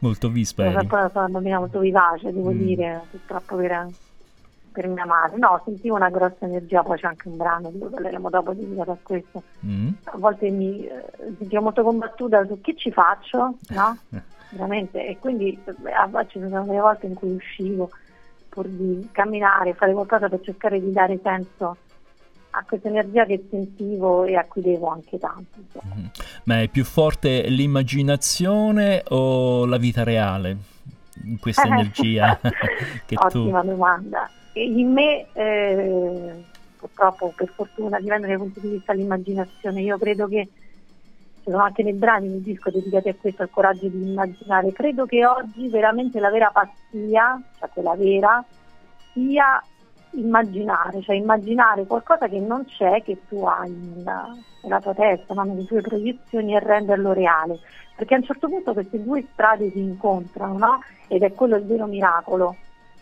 molto 0.00 0.28
vispa. 0.28 0.70
Sono 0.70 0.86
una 0.90 1.28
bambina 1.28 1.58
molto 1.58 1.80
vivace, 1.80 2.32
devo 2.32 2.52
mm. 2.52 2.58
dire, 2.58 3.02
purtroppo 3.10 3.56
per 3.56 3.88
per 4.76 4.88
mia 4.88 5.06
madre. 5.06 5.38
No, 5.38 5.62
sentivo 5.64 5.96
una 5.96 6.10
grossa 6.10 6.44
energia, 6.44 6.82
poi 6.82 6.98
c'è 6.98 7.06
anche 7.06 7.28
un 7.28 7.38
brano, 7.38 7.70
cui 7.70 7.88
parleremo 7.88 8.28
dopo 8.28 8.52
dedicato 8.52 8.90
a 8.90 8.98
questo. 9.02 9.42
Mm. 9.64 9.88
A 10.04 10.18
volte 10.18 10.50
mi 10.50 10.84
eh, 10.84 11.02
sentivo 11.38 11.62
molto 11.62 11.82
combattuta 11.82 12.44
su 12.44 12.60
che 12.60 12.76
ci 12.76 12.92
faccio, 12.92 13.54
no? 13.68 13.98
Veramente. 14.50 15.06
E 15.06 15.16
quindi 15.18 15.58
eh, 15.64 16.26
ci 16.28 16.38
sono 16.38 16.64
delle 16.64 16.80
volte 16.80 17.06
in 17.06 17.14
cui 17.14 17.34
uscivo 17.34 17.88
pur 18.50 18.68
di 18.68 19.08
camminare, 19.12 19.72
fare 19.72 19.94
qualcosa 19.94 20.28
per 20.28 20.42
cercare 20.42 20.78
di 20.78 20.92
dare 20.92 21.18
senso 21.22 21.76
a 22.50 22.64
questa 22.66 22.88
energia 22.88 23.24
che 23.24 23.46
sentivo 23.48 24.24
e 24.24 24.36
a 24.36 24.44
cui 24.44 24.60
devo 24.60 24.88
anche 24.88 25.18
tanto. 25.18 25.80
Mm. 25.86 26.04
Ma 26.44 26.60
è 26.60 26.68
più 26.68 26.84
forte 26.84 27.48
l'immaginazione 27.48 29.02
o 29.08 29.64
la 29.64 29.78
vita 29.78 30.04
reale? 30.04 30.56
Questa 31.40 31.64
energia 31.66 32.38
che 33.06 33.14
Ottima 33.16 33.62
tu... 33.62 33.68
domanda 33.68 34.30
in 34.62 34.92
me 34.92 35.26
eh, 35.32 36.44
purtroppo 36.78 37.32
per 37.36 37.48
fortuna 37.54 37.98
dipende 37.98 38.26
dai 38.26 38.36
punti 38.36 38.60
di 38.60 38.68
vista 38.68 38.92
dell'immaginazione 38.92 39.80
io 39.82 39.98
credo 39.98 40.26
che 40.28 40.48
ci 41.42 41.50
sono 41.50 41.62
anche 41.62 41.82
nei 41.82 41.92
brani 41.92 42.28
nel 42.28 42.40
disco 42.40 42.70
dedicati 42.70 43.08
a 43.08 43.14
questo 43.14 43.42
al 43.42 43.50
coraggio 43.50 43.88
di 43.88 44.02
immaginare 44.02 44.72
credo 44.72 45.06
che 45.06 45.26
oggi 45.26 45.68
veramente 45.68 46.20
la 46.20 46.30
vera 46.30 46.50
pazzia 46.50 47.40
cioè 47.58 47.68
quella 47.72 47.94
vera 47.94 48.44
sia 49.12 49.62
immaginare 50.12 51.02
cioè 51.02 51.16
immaginare 51.16 51.86
qualcosa 51.86 52.28
che 52.28 52.38
non 52.38 52.64
c'è 52.64 53.02
che 53.02 53.20
tu 53.28 53.44
hai 53.44 53.70
nella, 53.70 54.34
nella 54.62 54.80
tua 54.80 54.94
testa 54.94 55.34
no? 55.34 55.42
nelle 55.44 55.64
tue 55.66 55.82
proiezioni 55.82 56.54
e 56.54 56.60
renderlo 56.60 57.12
reale 57.12 57.58
perché 57.94 58.14
a 58.14 58.18
un 58.18 58.24
certo 58.24 58.48
punto 58.48 58.72
queste 58.72 59.02
due 59.02 59.26
strade 59.32 59.70
si 59.70 59.80
incontrano 59.80 60.56
no? 60.56 60.80
ed 61.08 61.22
è 61.22 61.32
quello 61.32 61.56
il 61.56 61.64
vero 61.64 61.86
miracolo 61.86 62.56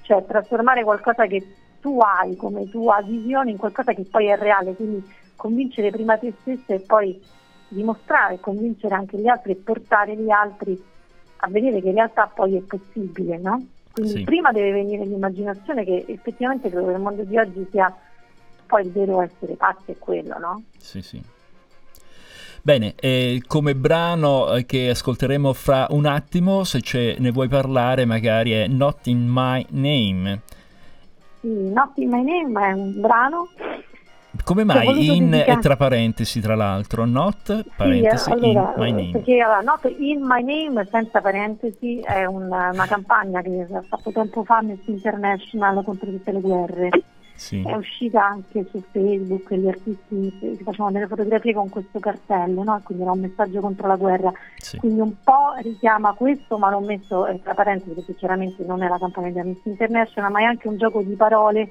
cioè 0.04 0.24
trasformare 0.24 0.84
qualcosa 0.84 1.26
che 1.26 1.46
tu 1.80 1.98
hai 2.00 2.36
come 2.36 2.68
tua 2.70 3.02
visione 3.02 3.50
in 3.50 3.56
qualcosa 3.56 3.92
che 3.92 4.04
poi 4.10 4.26
è 4.26 4.36
reale, 4.36 4.74
quindi 4.74 5.02
convincere 5.36 5.90
prima 5.90 6.16
te 6.16 6.32
stessa 6.40 6.74
e 6.74 6.80
poi 6.80 7.20
dimostrare, 7.68 8.40
convincere 8.40 8.94
anche 8.94 9.18
gli 9.18 9.26
altri 9.26 9.52
e 9.52 9.56
portare 9.56 10.16
gli 10.16 10.30
altri 10.30 10.82
a 11.38 11.48
vedere 11.48 11.80
che 11.80 11.88
in 11.88 11.94
realtà 11.94 12.30
poi 12.32 12.56
è 12.56 12.60
possibile, 12.60 13.38
no? 13.38 13.66
Quindi 13.92 14.12
sì. 14.12 14.24
prima 14.24 14.50
deve 14.52 14.72
venire 14.72 15.04
l'immaginazione 15.04 15.84
che 15.84 16.04
effettivamente 16.08 16.68
credo 16.68 16.86
che 16.86 16.92
nel 16.92 17.00
mondo 17.00 17.22
di 17.22 17.36
oggi 17.38 17.66
sia 17.70 17.94
poi 18.66 18.82
il 18.86 18.92
vero 18.92 19.20
essere 19.20 19.54
pazzi 19.54 19.92
è 19.92 19.98
quello, 19.98 20.38
no? 20.38 20.62
Sì, 20.78 21.02
sì. 21.02 21.22
Bene, 22.66 22.94
eh, 22.96 23.42
come 23.46 23.74
brano 23.74 24.54
eh, 24.54 24.64
che 24.64 24.88
ascolteremo 24.88 25.52
fra 25.52 25.86
un 25.90 26.06
attimo, 26.06 26.64
se 26.64 27.14
ne 27.18 27.30
vuoi 27.30 27.46
parlare, 27.46 28.06
magari 28.06 28.52
è 28.52 28.66
Not 28.68 29.06
in 29.06 29.26
My 29.28 29.66
Name. 29.68 30.40
Sì, 31.42 31.70
Not 31.70 31.90
in 31.96 32.08
My 32.08 32.24
Name 32.24 32.66
è 32.66 32.72
un 32.72 33.02
brano. 33.02 33.48
Come 34.42 34.64
mai 34.64 35.14
in 35.14 35.28
dedicare... 35.28 35.58
e 35.58 35.60
tra 35.60 35.76
parentesi, 35.76 36.40
tra 36.40 36.54
l'altro, 36.54 37.04
not 37.04 37.66
parentesi 37.76 38.16
sì, 38.16 38.30
allora, 38.30 38.72
in 38.76 38.82
my 38.82 38.90
name? 38.92 39.10
Perché 39.10 39.40
allora, 39.40 39.60
not 39.60 39.94
in 39.98 40.20
my 40.22 40.42
name 40.42 40.88
senza 40.90 41.20
parentesi 41.20 42.00
è 42.00 42.24
una, 42.24 42.70
una 42.72 42.86
campagna 42.86 43.42
che 43.42 43.66
ha 43.70 43.82
fatto 43.82 44.10
tempo 44.10 44.42
fa 44.42 44.62
Miss 44.62 44.80
International 44.86 45.84
contro 45.84 46.10
tutte 46.10 46.32
le 46.32 46.40
guerre 46.40 46.88
sì. 47.34 47.62
è 47.66 47.74
uscita 47.74 48.24
anche 48.24 48.64
su 48.70 48.82
Facebook, 48.90 49.52
gli 49.54 49.68
artisti 49.68 50.38
si 50.40 50.62
facevano 50.62 50.92
delle 50.92 51.06
fotografie 51.06 51.52
con 51.52 51.68
questo 51.68 51.98
cartello, 51.98 52.62
no? 52.62 52.80
quindi 52.84 53.02
era 53.02 53.12
un 53.12 53.20
messaggio 53.20 53.60
contro 53.60 53.86
la 53.86 53.96
guerra, 53.96 54.32
sì. 54.56 54.78
quindi 54.78 55.00
un 55.00 55.14
po' 55.22 55.54
richiama 55.60 56.14
questo, 56.14 56.58
ma 56.58 56.70
l'ho 56.70 56.80
messo 56.80 57.26
eh, 57.26 57.40
tra 57.42 57.54
parentesi 57.54 57.92
perché 57.92 58.14
chiaramente 58.14 58.64
non 58.64 58.82
è 58.82 58.88
la 58.88 58.98
campagna 58.98 59.30
di 59.30 59.38
Amnesty 59.40 59.70
International, 59.70 60.30
ma 60.30 60.40
è 60.40 60.44
anche 60.44 60.68
un 60.68 60.76
gioco 60.76 61.02
di 61.02 61.14
parole 61.14 61.68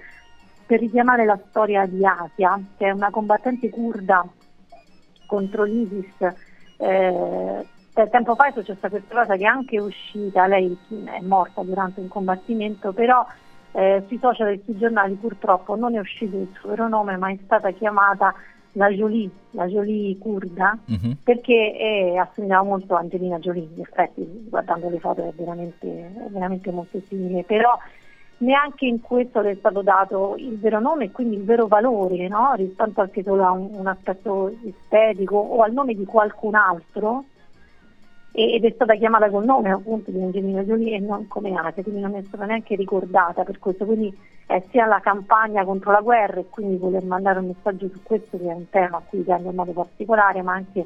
per 0.66 0.80
richiamare 0.80 1.26
la 1.26 1.40
storia 1.50 1.86
di 1.86 2.06
Asia, 2.06 2.60
che 2.78 2.88
è 2.88 2.92
una 2.92 3.10
combattente 3.10 3.70
kurda 3.70 4.26
contro 5.26 5.64
l'ISIS. 5.64 6.34
Eh, 6.78 7.68
tempo 8.10 8.36
fa 8.36 8.48
è 8.48 8.52
successa 8.52 8.90
questa 8.90 9.14
cosa 9.14 9.36
che 9.36 9.44
è 9.44 9.48
anche 9.48 9.80
uscita, 9.80 10.48
lei 10.48 10.76
è 11.06 11.22
morta 11.22 11.62
durante 11.62 12.00
un 12.00 12.08
combattimento, 12.08 12.92
però 12.92 13.26
eh, 13.74 14.04
sui 14.08 14.18
social 14.20 14.50
e 14.50 14.62
sui 14.64 14.78
giornali 14.78 15.16
purtroppo 15.16 15.76
non 15.76 15.96
è 15.96 16.00
uscito 16.00 16.38
il 16.38 16.50
suo 16.60 16.70
vero 16.70 16.88
nome, 16.88 17.18
ma 17.18 17.30
è 17.30 17.38
stata 17.44 17.72
chiamata 17.72 18.34
la 18.74 18.90
Jolie, 18.90 19.30
la 19.52 19.68
Jolie 19.68 20.18
kurda, 20.18 20.78
uh-huh. 20.86 21.18
perché 21.24 21.74
è, 21.74 22.16
assomigliava 22.16 22.64
molto 22.64 22.96
a 22.96 23.00
Angelina 23.00 23.38
Jolie, 23.40 23.70
in 23.76 23.82
effetti 23.82 24.48
guardando 24.50 24.90
le 24.90 25.00
foto 25.00 25.28
è 25.28 25.32
veramente, 25.36 25.88
è 25.88 26.30
veramente 26.30 26.72
molto 26.72 27.00
simile, 27.08 27.44
però 27.44 27.78
neanche 28.38 28.86
in 28.86 29.00
questo 29.00 29.42
le 29.42 29.52
è 29.52 29.56
stato 29.56 29.82
dato 29.82 30.36
il 30.38 30.58
vero 30.60 30.80
nome 30.80 31.06
e 31.06 31.12
quindi 31.12 31.36
il 31.36 31.44
vero 31.44 31.68
valore 31.68 32.28
no? 32.28 32.54
rispetto 32.56 33.02
anche 33.02 33.24
solo 33.24 33.46
a 33.46 33.52
un, 33.52 33.70
un 33.74 33.88
aspetto 33.88 34.52
estetico 34.66 35.38
o 35.38 35.62
al 35.62 35.72
nome 35.72 35.94
di 35.94 36.06
qualcun 36.06 36.56
altro 36.56 37.26
ed 38.36 38.66
è 38.66 38.72
stata 38.74 38.96
chiamata 38.96 39.30
col 39.30 39.46
nome 39.46 39.70
appunto 39.70 40.10
di 40.10 40.20
Angelina 40.20 40.64
Jolie 40.64 40.96
e 40.96 41.00
non 41.00 41.28
come 41.28 41.54
Asia, 41.56 41.84
quindi 41.84 42.02
non 42.02 42.16
è 42.16 42.24
stata 42.24 42.46
neanche 42.46 42.76
ricordata 42.76 43.44
per 43.44 43.60
questo, 43.60 43.86
quindi 43.86 44.12
è 44.48 44.62
sia 44.72 44.88
la 44.88 45.00
campagna 45.02 45.64
contro 45.64 45.92
la 45.92 46.02
guerra 46.02 46.40
e 46.40 46.50
quindi 46.50 46.78
voler 46.78 47.04
mandare 47.04 47.40
un 47.40 47.48
messaggio 47.48 47.88
su 47.90 48.02
questo 48.02 48.40
che 48.40 48.50
è 48.50 48.54
un 48.54 48.68
tema 48.72 48.98
a 48.98 49.04
cui 49.08 49.24
tengo 49.24 49.52
in 49.52 49.56
modo 49.56 49.72
particolare, 49.72 50.42
ma 50.42 50.54
anche 50.54 50.84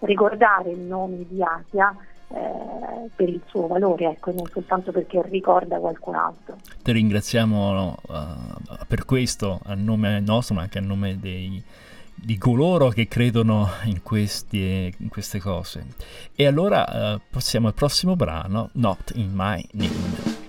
ricordare 0.00 0.72
il 0.72 0.80
nome 0.80 1.24
di 1.26 1.42
Asia 1.42 1.96
eh, 2.28 3.08
per 3.14 3.30
il 3.30 3.40
suo 3.46 3.66
valore, 3.66 4.10
ecco, 4.10 4.32
non 4.32 4.46
soltanto 4.52 4.92
perché 4.92 5.22
ricorda 5.22 5.78
qualcun 5.78 6.16
altro. 6.16 6.58
Ti 6.82 6.92
ringraziamo 6.92 7.96
uh, 8.08 8.76
per 8.86 9.06
questo 9.06 9.58
a 9.64 9.74
nome 9.74 10.20
nostro, 10.20 10.54
ma 10.54 10.62
anche 10.62 10.78
a 10.78 10.82
nome 10.82 11.18
dei 11.18 11.62
di 12.14 12.38
coloro 12.38 12.88
che 12.88 13.06
credono 13.08 13.68
in, 13.84 14.02
questi, 14.02 14.94
in 14.96 15.08
queste 15.08 15.40
cose. 15.40 15.86
E 16.34 16.46
allora 16.46 17.14
uh, 17.14 17.20
passiamo 17.30 17.68
al 17.68 17.74
prossimo 17.74 18.16
brano, 18.16 18.70
Not 18.74 19.12
in 19.14 19.30
My 19.32 19.66
Name. 19.72 20.43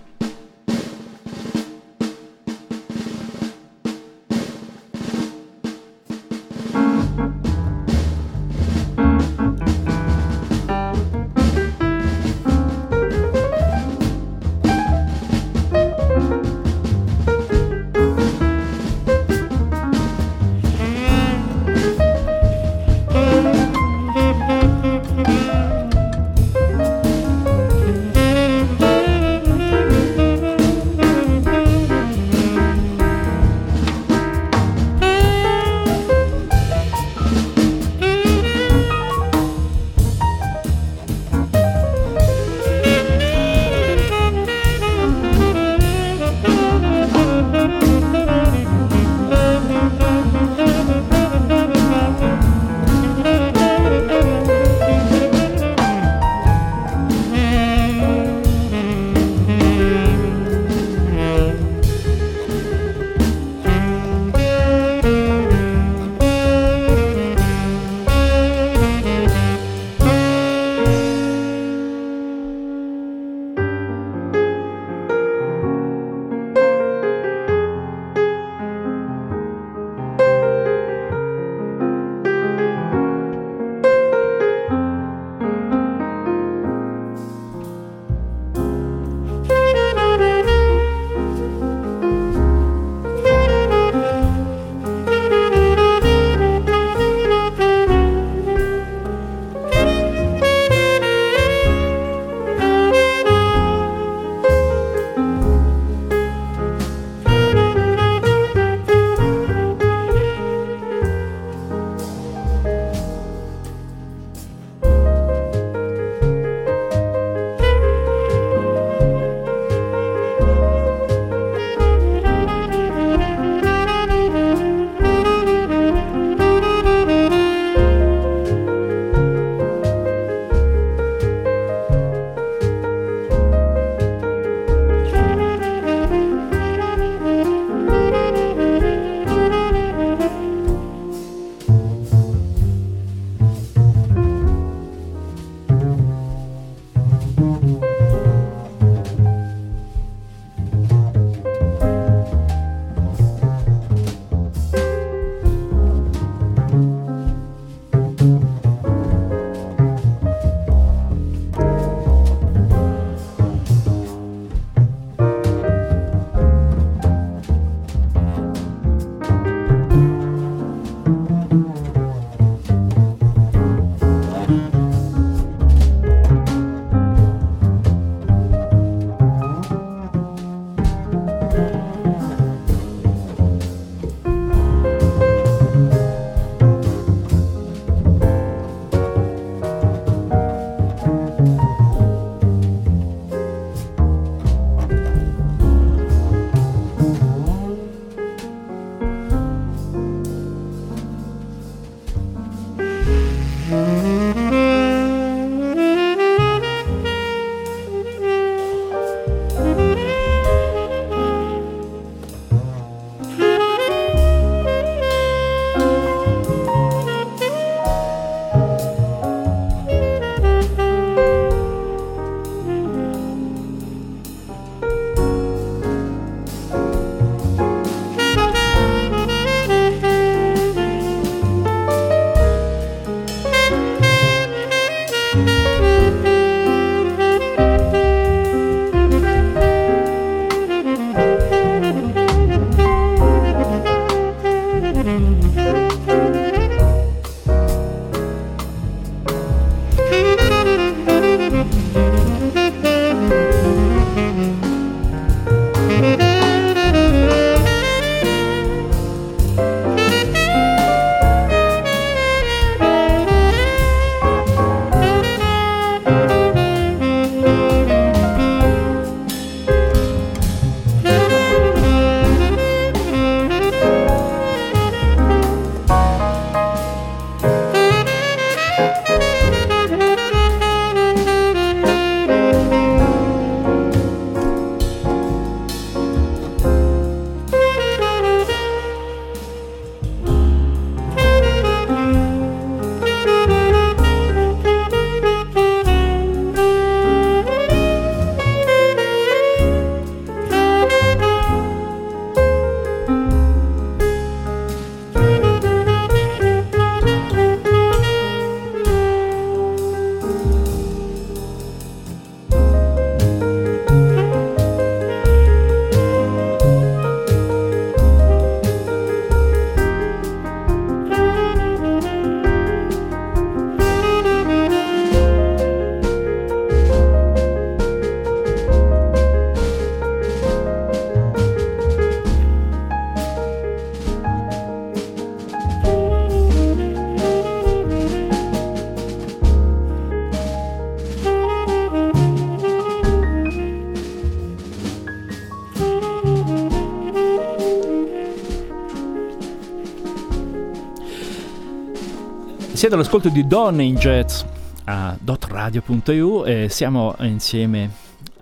Siete 352.88 353.02
all'ascolto 353.02 353.30
di 353.30 353.48
Donne 353.48 353.84
in 353.84 353.96
Jazz 353.96 354.44
a 354.84 355.18
dotradio.eu 355.20 356.46
e 356.46 356.70
siamo 356.70 357.16
insieme 357.22 357.90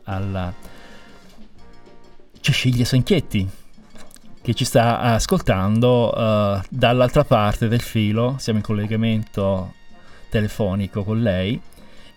alla 0.03 0.53
Cecilia 2.41 2.83
Sanchietti 2.83 3.49
che 4.41 4.53
ci 4.53 4.65
sta 4.65 4.99
ascoltando 4.99 6.09
uh, 6.13 6.61
dall'altra 6.67 7.23
parte 7.23 7.69
del 7.69 7.79
filo, 7.79 8.35
siamo 8.37 8.59
in 8.59 8.65
collegamento 8.65 9.75
telefonico 10.27 11.05
con 11.05 11.21
lei 11.21 11.57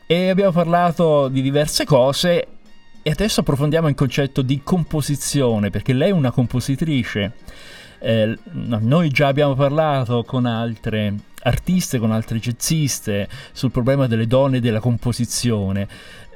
e 0.04 0.28
abbiamo 0.28 0.50
parlato 0.50 1.28
di 1.28 1.40
diverse 1.40 1.84
cose 1.84 2.48
e 3.04 3.10
adesso 3.12 3.38
approfondiamo 3.38 3.86
il 3.86 3.94
concetto 3.94 4.42
di 4.42 4.62
composizione 4.64 5.70
perché 5.70 5.92
lei 5.92 6.08
è 6.08 6.12
una 6.12 6.32
compositrice. 6.32 7.34
Eh, 8.00 8.36
noi 8.50 9.10
già 9.10 9.28
abbiamo 9.28 9.54
parlato 9.54 10.24
con 10.24 10.44
altre 10.44 11.14
artiste, 11.46 11.98
con 11.98 12.12
altre 12.12 12.38
jazziste 12.38 13.28
sul 13.52 13.70
problema 13.70 14.06
delle 14.06 14.26
donne 14.26 14.58
e 14.58 14.60
della 14.60 14.80
composizione. 14.80 15.88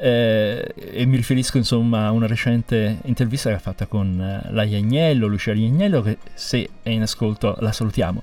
Eh, 0.03 0.73
e 0.75 1.05
mi 1.05 1.17
riferisco 1.17 1.59
insomma 1.59 2.07
a 2.07 2.11
una 2.11 2.27
recente 2.27 3.01
intervista 3.05 3.51
che 3.51 3.57
ha 3.57 3.59
fatta 3.59 3.85
con 3.85 4.19
eh, 4.19 4.51
la 4.51 4.63
Iagnello, 4.63 5.27
Lucia 5.27 5.53
Iagnello, 5.53 6.01
che 6.01 6.17
se 6.33 6.69
è 6.83 6.89
in 6.89 7.03
ascolto 7.03 7.57
la 7.61 7.73
salutiamo. 7.73 8.23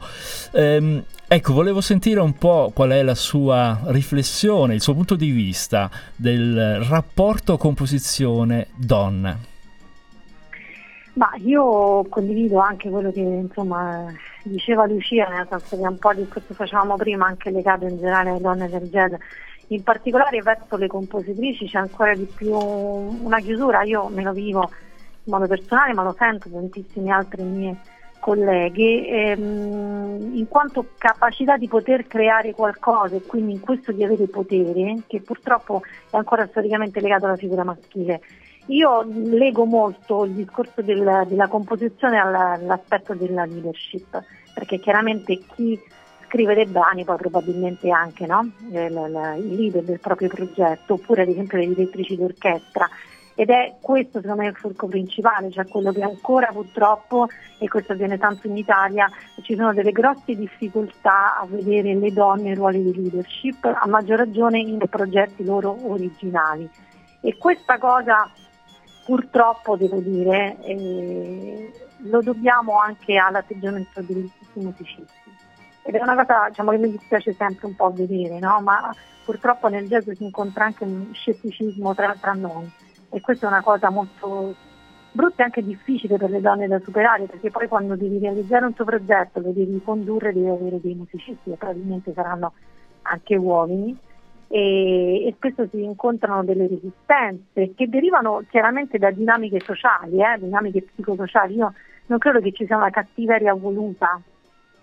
Eh, 0.54 1.04
ecco, 1.28 1.54
volevo 1.54 1.82
sentire 1.82 2.19
un 2.19 2.34
po' 2.34 2.71
qual 2.73 2.89
è 2.91 3.04
la 3.04 3.15
sua 3.15 3.82
riflessione, 3.86 4.73
il 4.73 4.82
suo 4.82 4.95
punto 4.95 5.15
di 5.15 5.30
vista 5.30 5.91
del 6.15 6.84
rapporto 6.84 7.58
composizione-donna. 7.58 9.56
Ma 11.18 11.32
io 11.38 12.06
condivido 12.10 12.60
anche 12.60 12.92
quello 12.92 13.12
che 13.12 13.22
insomma 13.22 14.06
diceva 14.44 14.86
Lucia, 14.86 15.28
nel 15.28 15.48
senso 15.50 15.76
che 15.76 15.88
un 15.88 15.98
po' 15.98 16.14
di 16.14 16.28
questo 16.28 16.54
facevamo 16.54 16.96
prima, 16.96 17.26
anche 17.26 17.50
legato 17.50 17.86
in 17.86 17.98
generale 17.98 18.30
alle 18.30 18.40
donne 18.40 18.70
del 18.70 18.88
jazz, 18.88 19.14
in 19.70 19.82
particolare 19.82 20.40
verso 20.44 20.78
le 20.78 20.86
compositrici 20.86 21.66
c'è 21.66 21.80
ancora 21.80 22.14
di 22.14 22.26
più 22.26 22.54
una 22.56 23.40
chiusura, 23.40 23.82
io 23.82 24.10
me 24.10 24.22
lo 24.22 24.32
vivo 24.32 24.70
in 25.24 25.34
modo 25.34 25.48
personale, 25.48 25.94
ma 25.94 26.04
lo 26.04 26.16
sento 26.16 26.52
tantissime 26.52 27.10
altre 27.10 27.42
mie 27.42 27.76
colleghe, 28.20 29.08
ehm, 29.08 30.36
in 30.36 30.48
quanto 30.48 30.86
capacità 31.00 31.58
di 31.58 31.68
poter 31.68 32.06
creare 32.06 32.54
qualcosa 32.54 33.16
e 33.16 33.24
quindi 33.24 33.54
in 33.54 33.60
questo 33.60 33.92
di 33.92 34.04
avere 34.04 34.28
potere, 34.28 35.02
che 35.08 35.22
purtroppo 35.22 35.82
è 36.12 36.16
ancora 36.16 36.46
storicamente 36.46 37.02
legato 37.02 37.26
alla 37.26 37.38
figura 37.38 37.64
maschile. 37.64 38.22
Io 38.68 39.04
leggo 39.06 39.66
molto 39.66 40.26
il 40.26 40.32
discorso 40.32 40.82
del, 40.82 41.24
della 41.28 41.48
composizione 41.48 42.20
all'aspetto 42.20 43.14
della 43.14 43.46
leadership, 43.46 44.22
perché 44.54 44.80
chiaramente 44.80 45.40
chi 45.56 45.80
scrive 46.26 46.54
dei 46.54 46.66
brani 46.66 47.06
poi 47.06 47.16
probabilmente 47.16 47.90
anche 47.90 48.26
no? 48.26 48.50
il, 48.70 48.76
il, 48.76 49.56
leader 49.56 49.84
del 49.84 50.00
proprio 50.00 50.28
progetto, 50.28 50.96
oppure 50.96 51.22
ad 51.22 51.30
esempio 51.30 51.58
le 51.58 51.68
direttrici 51.68 52.18
d'orchestra. 52.18 52.90
Ed 53.40 53.52
è 53.52 53.76
questo 53.80 54.20
secondo 54.20 54.42
me 54.42 54.50
il 54.50 54.56
fulcro 54.56 54.88
principale, 54.88 55.52
cioè 55.52 55.68
quello 55.68 55.94
che 55.94 56.02
ancora 56.02 56.48
purtroppo, 56.48 57.28
e 57.60 57.68
questo 57.70 57.94
avviene 57.94 58.18
tanto 58.18 58.48
in 58.48 58.58
Italia, 58.58 59.10
ci 59.44 59.56
sono 59.56 59.74
delle 59.74 59.92
grosse 59.92 60.36
difficoltà 60.36 61.38
a 61.40 61.46
vedere 61.48 61.94
le 61.96 62.12
donne 62.12 62.50
in 62.50 62.56
ruoli 62.56 62.84
di 62.84 62.94
leadership, 62.94 63.64
a 63.64 63.88
maggior 63.88 64.18
ragione 64.18 64.60
in 64.60 64.80
progetti 64.90 65.46
loro 65.46 65.78
originali. 65.84 66.70
E 67.22 67.38
questa 67.38 67.78
cosa 67.78 68.30
purtroppo 69.08 69.78
devo 69.78 70.02
dire 70.02 70.58
eh, 70.63 71.72
lo 72.10 72.22
dobbiamo 72.22 72.78
anche 72.78 73.15
all'atteggiamento 73.15 74.02
degli 74.02 74.28
stessi 74.28 74.60
musicisti. 74.60 75.32
Ed 75.84 75.96
è 75.96 76.02
una 76.02 76.15
cosa 76.15 76.50
diciamo, 76.50 76.72
che 76.72 76.78
mi 76.78 76.91
dispiace 76.91 77.32
sempre 77.32 77.67
un 77.67 77.76
po' 77.76 77.89
vedere 77.93 78.38
no? 78.39 78.60
ma 78.60 78.93
purtroppo 79.24 79.70
nel 79.70 79.88
jazz 79.88 80.10
si 80.10 80.26
incontra 80.26 80.65
anche 80.65 80.84
un 80.84 81.13
scetticismo 81.13 81.96
tra, 81.96 82.17
tra 82.20 82.34
noi. 82.34 82.70
E 83.10 83.22
questa 83.22 83.46
è 83.46 83.50
una 83.50 83.62
cosa 83.62 83.89
molto 83.89 84.54
brutta 85.13 85.43
e 85.43 85.46
anche 85.46 85.63
difficile 85.63 86.17
per 86.17 86.30
le 86.30 86.41
donne 86.41 86.67
da 86.67 86.80
superare 86.80 87.28
perché 87.28 87.50
poi 87.50 87.70
quando 87.70 87.96
devi 87.96 88.20
realizzare 88.20 88.65
un 88.65 88.74
tuo 88.74 88.84
progetto 88.84 89.39
lo 89.39 89.52
devi 89.52 89.82
condurre 89.84 90.34
devi 90.34 90.48
avere 90.48 90.82
dei 90.82 90.93
musicisti 90.93 91.50
che 91.50 91.56
probabilmente 91.56 92.12
saranno 92.13 92.54
anche 93.04 93.36
uomini 93.36 93.98
e, 94.48 95.28
e, 95.28 95.34
spesso 95.36 95.68
si 95.70 95.84
incontrano 95.84 96.44
delle 96.44 96.67
resistenze 96.67 97.74
che 97.76 97.90
derivano 97.90 98.44
chiaramente 98.50 98.98
da 98.98 99.12
dinamiche 99.12 99.60
sociali, 99.60 100.21
eh, 100.21 100.40
dinamiche 100.40 100.84
psicosociali. 100.84 101.56
Io 101.56 101.74
non 102.08 102.17
credo 102.19 102.40
che 102.40 102.54
ci 102.54 102.65
sia 102.65 102.78
una 102.78 102.90
cattiveria 102.90 103.54
voluta 103.54 104.19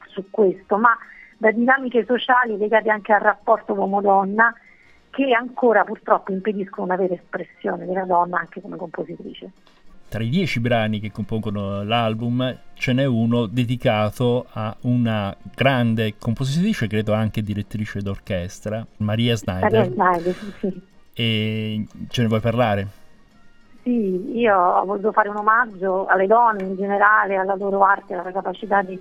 su 0.06 0.24
questo, 0.30 0.76
ma 0.76 0.96
da 1.38 1.50
dinamiche 1.50 2.04
sociali 2.04 2.56
legate 2.56 2.90
anche 2.90 3.12
al 3.12 3.20
rapporto 3.20 3.72
uomo-donna 3.72 4.54
che 5.10 5.32
ancora 5.32 5.84
purtroppo 5.84 6.32
impediscono 6.32 6.86
una 6.86 6.96
vera 6.96 7.14
espressione 7.14 7.86
della 7.86 8.04
donna 8.04 8.38
anche 8.38 8.60
come 8.60 8.76
compositrice 8.76 9.50
tra 10.14 10.22
i 10.22 10.28
dieci 10.28 10.60
brani 10.60 11.00
che 11.00 11.10
compongono 11.10 11.82
l'album 11.82 12.56
ce 12.74 12.92
n'è 12.92 13.04
uno 13.04 13.46
dedicato 13.46 14.46
a 14.52 14.72
una 14.82 15.36
grande 15.56 16.14
compositrice, 16.20 16.86
credo 16.86 17.14
anche 17.14 17.42
direttrice 17.42 18.00
d'orchestra, 18.00 18.86
Maria 18.98 19.34
Snyder. 19.34 19.72
Maria 19.72 19.90
Snyder, 19.90 20.34
sì. 20.60 20.80
E 21.14 21.86
ce 22.10 22.22
ne 22.22 22.28
vuoi 22.28 22.38
parlare? 22.38 22.86
Sì, 23.82 24.38
io 24.38 24.56
ho 24.56 24.84
voluto 24.84 25.10
fare 25.10 25.30
un 25.30 25.36
omaggio 25.36 26.06
alle 26.06 26.28
donne 26.28 26.62
in 26.62 26.76
generale, 26.76 27.34
alla 27.34 27.56
loro 27.56 27.82
arte, 27.82 28.14
alla 28.14 28.30
capacità 28.30 28.82
di 28.82 28.96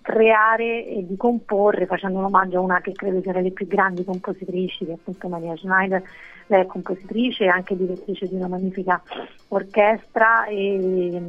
creare 0.00 0.86
e 0.86 1.04
di 1.06 1.18
comporre, 1.18 1.84
facendo 1.84 2.16
un 2.16 2.24
omaggio 2.24 2.56
a 2.56 2.60
una 2.60 2.80
che 2.80 2.92
credo 2.92 3.20
sia 3.20 3.34
delle 3.34 3.50
più 3.50 3.66
grandi 3.66 4.04
compositrici, 4.04 4.86
che 4.86 4.92
è 4.92 4.94
appunto 4.94 5.28
Maria 5.28 5.54
Schneider. 5.54 6.02
Lei 6.48 6.62
è 6.62 6.66
compositrice 6.66 7.44
e 7.44 7.48
anche 7.48 7.76
direttrice 7.76 8.28
di 8.28 8.36
una 8.36 8.48
magnifica 8.48 9.02
orchestra 9.48 10.44
e, 10.46 11.20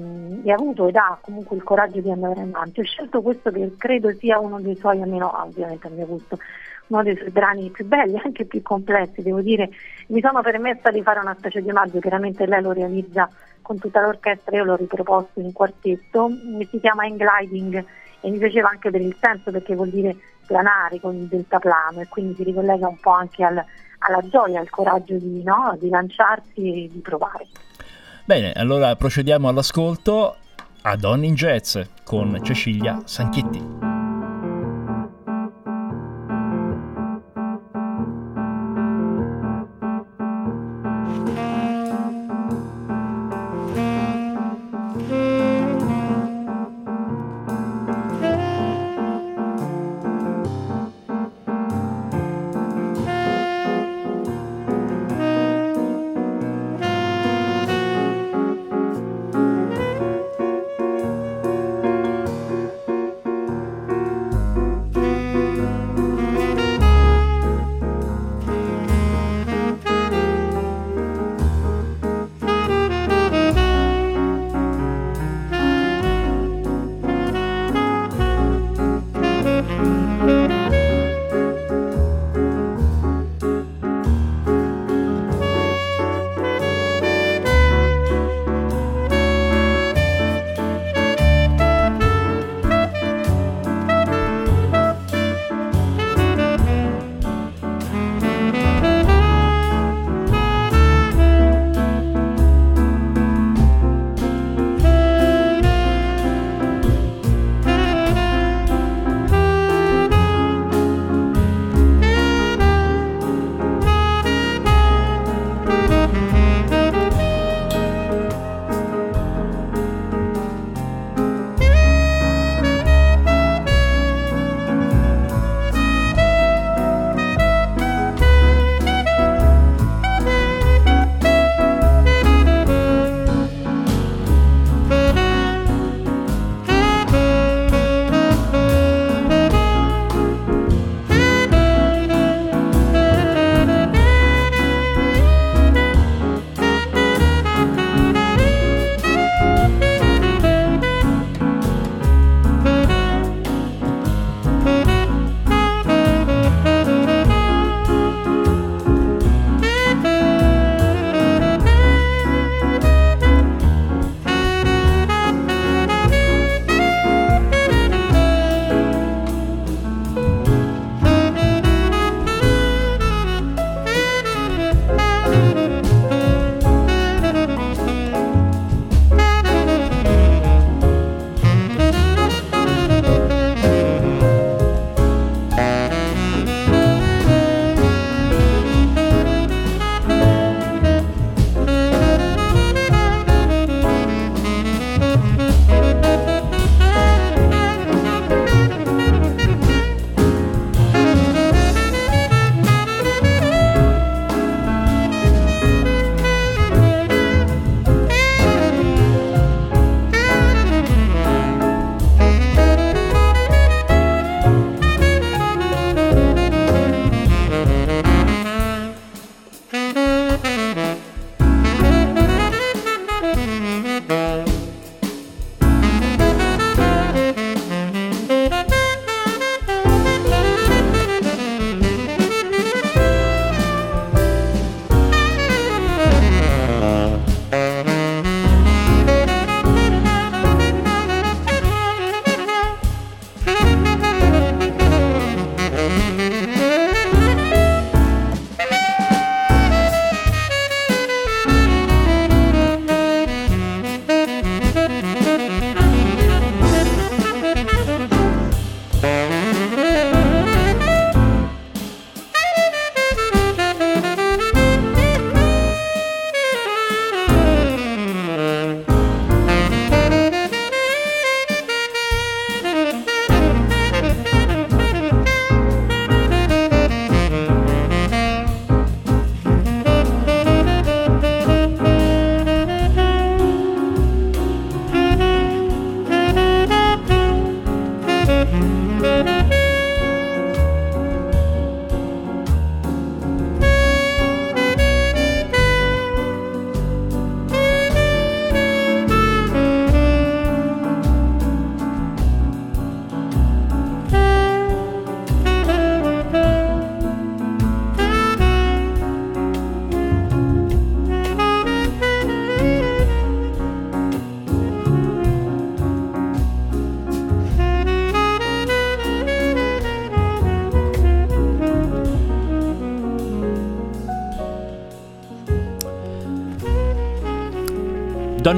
e, 0.44 0.52
ha 0.52 0.56
avuto 0.56 0.88
ed 0.88 0.96
ha 0.96 1.18
comunque 1.20 1.56
il 1.56 1.64
coraggio 1.64 2.02
di 2.02 2.12
andare 2.12 2.42
avanti. 2.42 2.82
Ho 2.82 2.84
scelto 2.84 3.22
questo 3.22 3.52
che 3.52 3.74
credo 3.78 4.14
sia 4.14 4.40
uno 4.40 4.60
dei 4.60 4.76
suoi, 4.76 5.02
almeno 5.02 5.32
ovviamente 5.42 5.88
al 5.88 5.94
mio 5.94 6.06
gusto, 6.06 6.38
uno 6.88 7.04
dei 7.04 7.16
suoi 7.16 7.32
brani 7.32 7.70
più 7.72 7.86
belli, 7.86 8.20
anche 8.24 8.46
più 8.46 8.62
complessi, 8.62 9.22
devo 9.22 9.42
dire. 9.42 9.70
Mi 10.08 10.22
sono 10.22 10.42
permessa 10.42 10.92
di 10.92 11.02
fare 11.02 11.20
una 11.20 11.36
specie 11.38 11.62
di 11.62 11.70
omaggio, 11.70 12.00
chiaramente 12.00 12.46
lei 12.46 12.62
lo 12.62 12.72
realizza 12.72 13.30
con 13.62 13.80
tutta 13.80 14.02
l'orchestra, 14.02 14.56
io 14.56 14.64
l'ho 14.64 14.76
riproposto 14.76 15.40
in 15.40 15.52
quartetto, 15.52 16.30
si 16.70 16.80
chiama 16.80 17.06
Engliding 17.06 17.84
e 18.22 18.30
mi 18.30 18.38
piaceva 18.38 18.70
anche 18.70 18.90
per 18.90 19.02
il 19.02 19.16
senso 19.20 19.52
perché 19.52 19.76
vuol 19.76 19.90
dire 19.90 20.16
planare 20.46 21.00
con 21.02 21.16
il 21.16 21.28
deltaplano 21.28 22.00
e 22.00 22.08
quindi 22.08 22.36
si 22.36 22.44
ricollega 22.44 22.88
un 22.88 22.98
po' 23.00 23.12
anche 23.12 23.44
al, 23.44 23.64
alla 24.08 24.28
gioia, 24.28 24.60
al 24.60 24.70
coraggio 24.70 25.16
di, 25.18 25.44
no, 25.44 25.76
di 25.80 25.90
lanciarsi 25.90 26.86
e 26.86 26.90
di 26.92 27.00
provare. 27.00 27.48
Bene, 28.26 28.52
allora 28.54 28.96
procediamo 28.96 29.48
all'ascolto 29.48 30.36
a 30.82 30.96
Donne 30.96 31.28
in 31.28 31.36
Jazz 31.36 31.78
con 32.04 32.40
Cecilia 32.44 33.02
Sanchietti. 33.06 33.77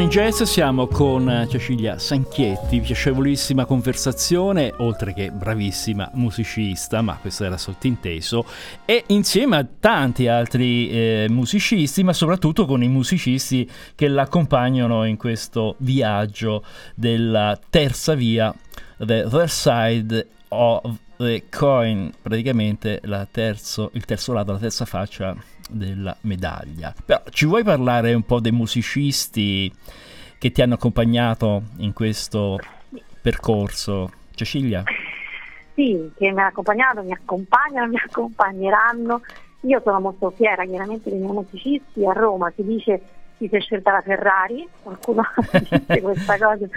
Jazz 0.10 0.41
siamo 0.41 0.88
con 0.88 1.45
Cecilia 1.51 1.99
Sanchietti, 1.99 2.82
piacevolissima 2.82 3.66
conversazione, 3.66 4.74
oltre 4.78 5.14
che 5.14 5.30
bravissima 5.30 6.10
musicista, 6.16 7.03
ma 7.03 7.16
questo 7.22 7.43
era 7.43 7.57
sottinteso, 7.57 8.43
e 8.86 9.03
insieme 9.10 9.57
a 9.57 9.68
tanti 9.80 10.28
altri 10.28 10.89
eh, 10.89 11.28
musicisti, 11.30 12.03
ma 12.03 12.14
soprattutto 12.14 12.66
con 12.66 12.82
i 12.82 12.88
musicisti 12.88 13.70
che 13.93 14.07
l'accompagnano 14.07 15.05
in 15.05 15.16
questo 15.16 15.76
viaggio 15.78 16.64
della 16.95 17.60
terza 17.70 18.16
via, 18.16 18.51
The 18.97 19.28
Side 19.45 20.28
of 20.47 20.97
the 21.18 21.43
Coin, 21.51 22.12
praticamente 22.20 22.99
terzo, 23.30 23.91
il 23.93 24.05
terzo 24.05 24.34
lato, 24.34 24.53
la 24.53 24.57
terza 24.57 24.86
faccia 24.86 25.36
della 25.70 26.15
medaglia. 26.22 26.93
Però 27.05 27.22
ci 27.30 27.45
vuoi 27.45 27.63
parlare 27.63 28.13
un 28.13 28.24
po' 28.24 28.39
dei 28.39 28.51
musicisti 28.51 29.72
che 30.38 30.51
ti 30.51 30.61
hanno 30.61 30.76
accompagnato 30.76 31.63
in 31.78 31.93
questo 31.93 32.59
percorso, 33.22 34.11
Cecilia? 34.34 34.84
Sì, 35.76 36.11
che 36.17 36.32
mi 36.32 36.39
hanno 36.39 36.47
accompagnato, 36.47 37.03
mi 37.03 37.13
accompagnano, 37.13 37.88
mi 37.88 38.01
accompagneranno. 38.03 39.22
Io 39.61 39.82
sono 39.84 39.99
molto 39.99 40.30
fiera 40.32 40.65
chiaramente 40.65 41.09
dei 41.09 41.20
miei 41.20 41.32
musicisti. 41.32 42.05
A 42.05 42.13
Roma 42.13 42.51
si 42.55 42.63
dice 42.63 43.01
che 43.38 43.47
si 43.47 43.55
è 43.55 43.59
scelta 43.59 43.91
la 43.91 44.01
Ferrari, 44.01 44.67
qualcuno 44.82 45.24
dice 45.70 46.01
questa 46.01 46.38
cosa, 46.38 46.67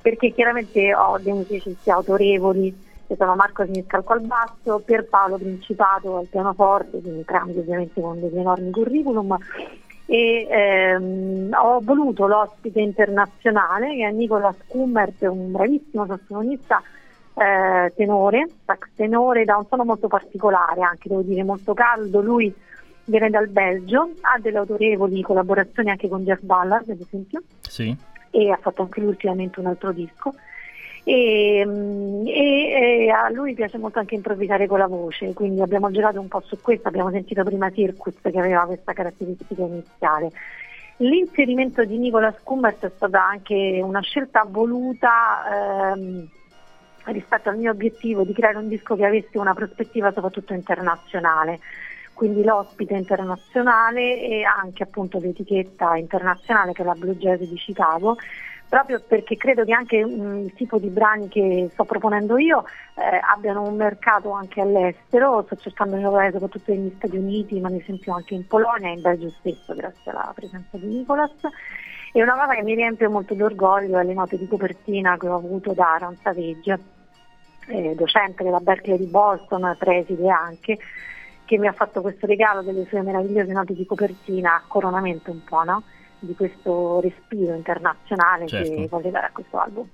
perché 0.00 0.32
chiaramente 0.32 0.94
ho 0.94 1.18
dei 1.18 1.32
musicisti 1.32 1.90
autorevoli 1.90 2.85
che 3.06 3.16
sono 3.16 3.34
Marco 3.34 3.64
Siniscalco 3.64 4.12
al 4.12 4.20
basso, 4.22 4.82
Pierpaolo 4.84 5.36
Principato 5.36 6.18
al 6.18 6.26
pianoforte, 6.26 7.00
quindi 7.00 7.18
entrambi 7.18 7.58
ovviamente 7.58 8.00
con 8.00 8.20
degli 8.20 8.38
enormi 8.38 8.70
curriculum. 8.70 9.36
E 10.08 10.46
ehm, 10.48 11.50
ho 11.52 11.80
voluto 11.82 12.26
l'ospite 12.26 12.80
internazionale 12.80 13.94
che 13.96 14.06
è 14.06 14.10
Nicola 14.12 14.54
Scummert, 14.64 15.22
un 15.22 15.50
bravissimo 15.50 16.06
sassofonista 16.06 16.80
eh, 17.34 17.92
tenore, 17.94 18.48
sax 18.64 18.88
tenore 18.94 19.44
da 19.44 19.56
un 19.56 19.66
suono 19.66 19.84
molto 19.84 20.08
particolare, 20.08 20.80
anche 20.82 21.08
devo 21.08 21.22
dire 21.22 21.42
molto 21.42 21.74
caldo. 21.74 22.20
Lui 22.20 22.54
viene 23.04 23.30
dal 23.30 23.48
Belgio, 23.48 24.10
ha 24.20 24.38
delle 24.38 24.58
autorevoli 24.58 25.22
collaborazioni 25.22 25.90
anche 25.90 26.08
con 26.08 26.24
Jeff 26.24 26.40
Ballard, 26.40 26.88
ad 26.88 27.00
esempio, 27.00 27.42
sì. 27.60 27.94
e 28.30 28.50
ha 28.50 28.58
fatto 28.60 28.82
anche 28.82 29.00
lui 29.00 29.10
ultimamente 29.10 29.60
un 29.60 29.66
altro 29.66 29.92
disco. 29.92 30.34
E, 31.08 31.64
e, 32.24 33.04
e, 33.04 33.10
a 33.10 33.30
lui 33.30 33.54
piace 33.54 33.78
molto 33.78 34.00
anche 34.00 34.16
improvvisare 34.16 34.66
con 34.66 34.80
la 34.80 34.88
voce, 34.88 35.32
quindi 35.34 35.60
abbiamo 35.60 35.88
girato 35.92 36.18
un 36.18 36.26
po' 36.26 36.40
su 36.40 36.60
questo, 36.60 36.88
abbiamo 36.88 37.12
sentito 37.12 37.44
prima 37.44 37.70
Circus 37.70 38.14
che 38.20 38.36
aveva 38.36 38.66
questa 38.66 38.92
caratteristica 38.92 39.62
iniziale. 39.62 40.32
L'inserimento 40.96 41.84
di 41.84 41.96
Nicola 41.98 42.34
Scummert 42.40 42.86
è 42.86 42.90
stata 42.96 43.24
anche 43.24 43.80
una 43.84 44.00
scelta 44.00 44.44
voluta 44.48 45.92
ehm, 45.94 46.28
rispetto 47.04 47.50
al 47.50 47.58
mio 47.58 47.70
obiettivo 47.70 48.24
di 48.24 48.32
creare 48.32 48.56
un 48.58 48.66
disco 48.66 48.96
che 48.96 49.06
avesse 49.06 49.38
una 49.38 49.54
prospettiva 49.54 50.10
soprattutto 50.10 50.54
internazionale 50.54 51.60
quindi 52.16 52.42
l'ospite 52.42 52.94
internazionale 52.94 54.18
e 54.22 54.42
anche 54.42 54.84
appunto 54.84 55.18
l'etichetta 55.18 55.96
internazionale 55.96 56.72
che 56.72 56.80
è 56.80 56.84
la 56.86 56.94
Blue 56.94 57.14
Jazz 57.16 57.40
di 57.42 57.56
Chicago 57.56 58.16
proprio 58.68 59.00
perché 59.00 59.36
credo 59.36 59.64
che 59.64 59.72
anche 59.72 59.96
il 59.96 60.52
tipo 60.54 60.78
di 60.78 60.88
brani 60.88 61.28
che 61.28 61.68
sto 61.72 61.84
proponendo 61.84 62.36
io 62.36 62.64
eh, 62.94 63.20
abbiano 63.22 63.62
un 63.62 63.76
mercato 63.76 64.32
anche 64.32 64.60
all'estero, 64.60 65.42
sto 65.44 65.56
cercando 65.56 65.96
di 65.96 66.02
lavorare 66.02 66.32
soprattutto 66.32 66.72
negli 66.72 66.92
Stati 66.96 67.16
Uniti, 67.16 67.60
ma 67.60 67.68
ad 67.68 67.74
esempio 67.74 68.14
anche 68.14 68.34
in 68.34 68.46
Polonia 68.46 68.88
e 68.88 68.92
in 68.94 69.00
Belgio 69.00 69.30
stesso, 69.38 69.74
grazie 69.74 70.10
alla 70.10 70.32
presenza 70.34 70.76
di 70.76 70.86
Nicolas. 70.86 71.32
E 72.12 72.22
una 72.22 72.34
cosa 72.34 72.54
che 72.54 72.62
mi 72.62 72.74
riempie 72.74 73.08
molto 73.08 73.34
di 73.34 73.42
orgoglio 73.42 73.98
è 73.98 74.04
le 74.04 74.14
note 74.14 74.38
di 74.38 74.48
copertina 74.48 75.16
che 75.18 75.28
ho 75.28 75.36
avuto 75.36 75.72
da 75.72 75.92
Aaron 75.92 76.16
Savage, 76.22 76.78
eh, 77.68 77.94
docente 77.94 78.42
della 78.42 78.60
Berkeley 78.60 78.96
di 78.96 79.06
Boston, 79.06 79.76
preside 79.78 80.30
anche, 80.30 80.78
che 81.44 81.58
mi 81.58 81.66
ha 81.66 81.72
fatto 81.72 82.00
questo 82.00 82.26
regalo 82.26 82.62
delle 82.62 82.86
sue 82.86 83.02
meravigliose 83.02 83.52
note 83.52 83.74
di 83.74 83.84
copertina 83.84 84.54
a 84.54 84.62
coronamento 84.66 85.30
un 85.30 85.44
po', 85.44 85.62
no? 85.62 85.82
Di 86.18 86.34
questo 86.34 87.00
respiro 87.00 87.54
internazionale 87.54 88.46
certo. 88.46 88.74
che 88.74 88.88
voglio 88.88 89.10
dare 89.10 89.26
a 89.26 89.30
questo 89.32 89.58
album. 89.58 89.88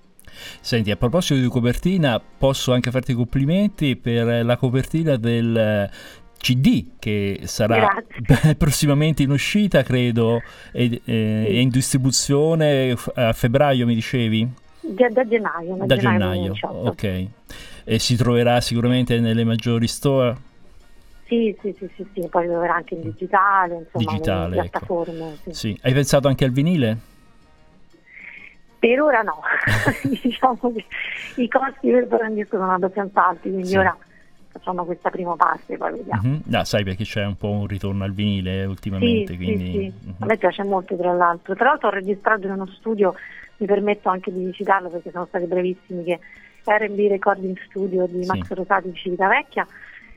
Senti, 0.60 0.90
a 0.90 0.96
proposito 0.96 1.40
di 1.40 1.48
copertina, 1.48 2.20
posso 2.20 2.72
anche 2.72 2.90
farti 2.90 3.12
i 3.12 3.14
complimenti 3.14 3.96
per 3.96 4.44
la 4.44 4.56
copertina 4.56 5.16
del 5.16 5.90
CD 6.38 6.92
che 6.98 7.40
sarà 7.44 7.88
prossimamente 8.58 9.22
in 9.22 9.30
uscita, 9.30 9.82
credo, 9.82 10.40
e, 10.72 11.00
eh, 11.04 11.44
sì. 11.46 11.60
in 11.60 11.68
distribuzione 11.68 12.96
a 13.14 13.32
febbraio, 13.32 13.86
mi 13.86 13.94
dicevi? 13.94 14.48
Da, 14.80 15.08
da 15.08 15.26
gennaio. 15.26 15.76
Da, 15.76 15.86
da 15.86 15.96
gennaio, 15.96 16.52
gennaio 16.52 16.88
ok. 16.88 17.26
E 17.84 17.98
si 17.98 18.16
troverà 18.16 18.60
sicuramente 18.60 19.20
nelle 19.20 19.44
maggiori 19.44 19.86
store? 19.86 20.50
Sì, 21.32 21.56
sì, 21.62 21.74
sì, 21.78 21.90
sì, 21.96 22.06
sì, 22.12 22.28
poi 22.28 22.46
dovrà 22.46 22.74
anche 22.74 22.92
in 22.92 23.00
digitale, 23.00 23.76
insomma, 23.76 24.12
digitale, 24.12 24.54
ecco. 24.54 24.68
piattaforme. 24.68 25.32
Ecco. 25.32 25.52
Sì. 25.54 25.78
Hai 25.80 25.94
pensato 25.94 26.28
anche 26.28 26.44
al 26.44 26.50
vinile? 26.50 26.98
Per 28.78 29.00
ora 29.00 29.22
no, 29.22 29.40
diciamo 30.22 30.58
che 30.74 30.84
i 31.36 31.48
costi 31.48 31.90
per 31.90 32.30
disco 32.32 32.58
sono 32.58 32.72
abbastanza 32.72 33.28
alti, 33.28 33.50
quindi 33.50 33.74
ora 33.78 33.96
facciamo 34.48 34.84
questa 34.84 35.08
prima 35.08 35.34
parte, 35.34 35.78
poi 35.78 35.92
vediamo. 35.92 36.20
Mm-hmm. 36.22 36.40
No, 36.44 36.64
sai 36.64 36.84
perché 36.84 37.04
c'è 37.04 37.24
un 37.24 37.36
po' 37.38 37.48
un 37.48 37.66
ritorno 37.66 38.04
al 38.04 38.12
vinile 38.12 38.66
ultimamente. 38.66 39.32
Sì, 39.32 39.38
quindi... 39.38 39.78
Mm-hmm. 39.78 40.14
A 40.18 40.26
me 40.26 40.36
piace 40.36 40.62
molto 40.64 40.94
tra 40.96 41.14
l'altro. 41.14 41.54
Tra 41.54 41.68
l'altro 41.68 41.88
ho 41.88 41.92
registrato 41.92 42.46
in 42.46 42.52
uno 42.52 42.66
studio, 42.66 43.14
mi 43.56 43.66
permetto 43.66 44.10
anche 44.10 44.30
di 44.30 44.52
citarlo 44.52 44.90
perché 44.90 45.10
sono 45.10 45.24
stati 45.24 45.46
brevissimi, 45.46 46.04
che 46.04 46.20
R&B 46.66 47.08
Recording 47.08 47.58
Studio 47.64 48.06
di 48.06 48.26
Max. 48.26 48.50
Rosati 48.50 48.90
di 48.90 48.96
Civitavecchia 48.96 49.66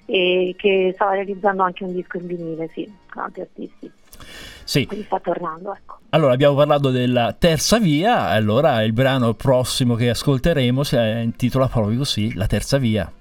e 0.06 0.56
che 0.58 0.92
stava 0.96 1.14
realizzando 1.14 1.64
anche 1.64 1.84
un 1.84 1.94
disco 1.94 2.18
in 2.18 2.28
vinile, 2.28 2.70
sì, 2.74 2.92
con 3.12 3.24
altri 3.24 3.42
artisti. 3.42 3.92
Sì. 4.64 4.86
Quindi 4.86 5.06
sta 5.06 5.20
tornando, 5.20 5.74
ecco. 5.74 6.00
Allora, 6.10 6.34
abbiamo 6.34 6.56
parlato 6.56 6.90
della 6.90 7.36
terza 7.38 7.78
via, 7.78 8.30
allora 8.30 8.82
il 8.84 8.94
brano 8.94 9.34
prossimo 9.34 9.96
che 9.96 10.10
ascolteremo 10.10 10.84
si 10.84 10.96
intitola 10.96 11.68
proprio 11.68 11.98
così, 12.00 12.34
La 12.34 12.48
terza 12.48 12.78
via. 12.78 13.12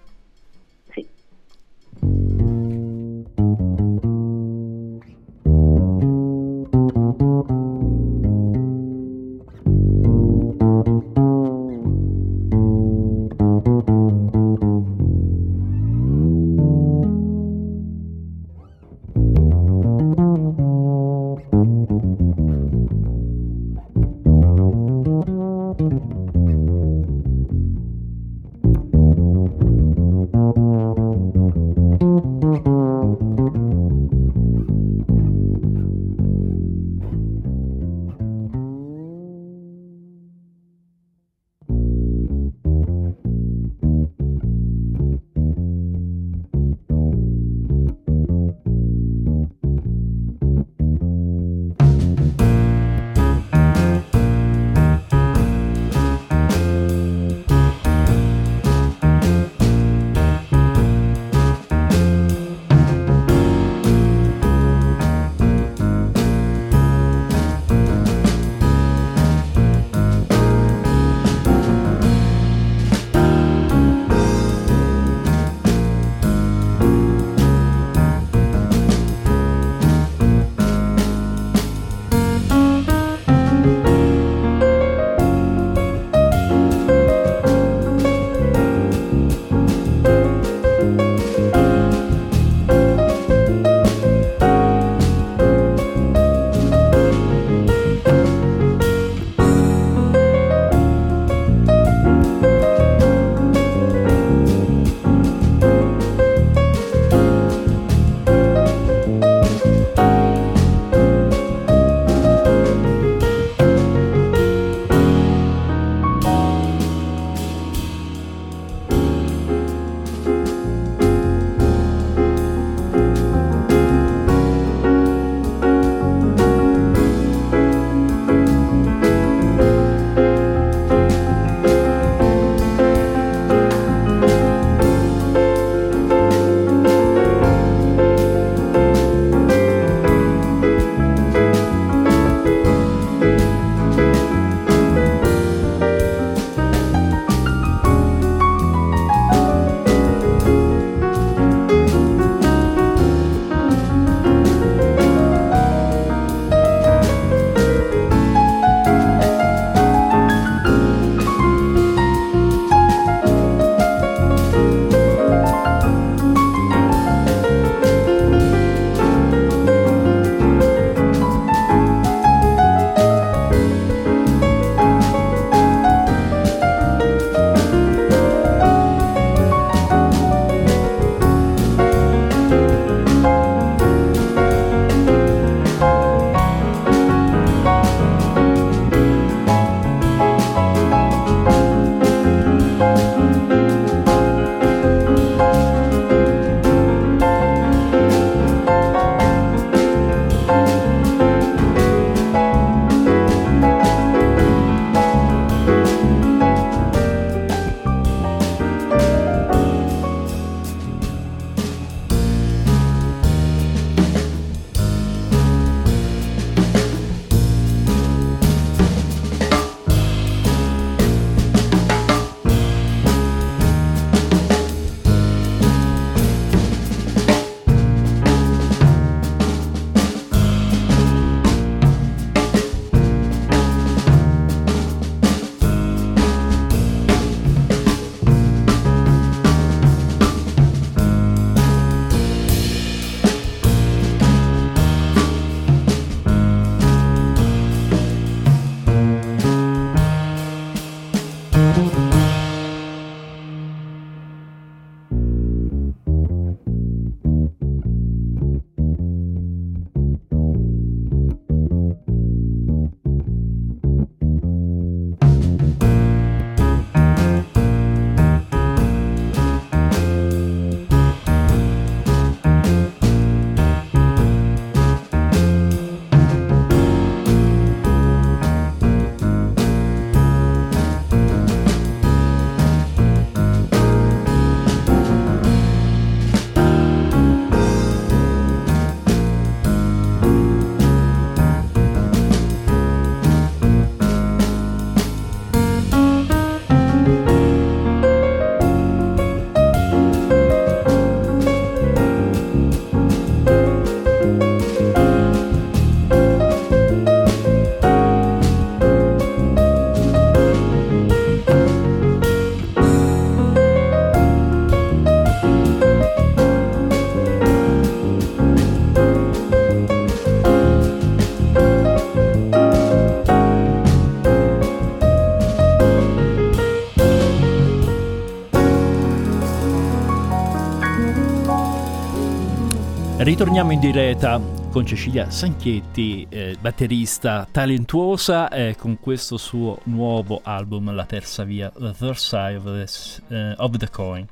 Ritorniamo 333.25 333.73
in 333.73 333.81
diretta 333.81 334.39
con 334.71 334.85
Cecilia 334.85 335.31
Sanchietti, 335.31 336.27
eh, 336.29 336.57
batterista 336.61 337.49
talentuosa, 337.51 338.51
eh, 338.51 338.77
con 338.79 339.01
questo 339.01 339.39
suo 339.39 339.79
nuovo 339.85 340.43
album, 340.45 340.95
La 340.95 341.07
terza 341.07 341.43
via, 341.43 341.73
The 341.75 341.95
Third 341.97 342.17
Side 342.17 342.57
of 342.57 342.65
the, 342.65 343.35
uh, 343.35 343.55
of 343.57 343.79
the 343.79 343.89
Coin. 343.89 344.27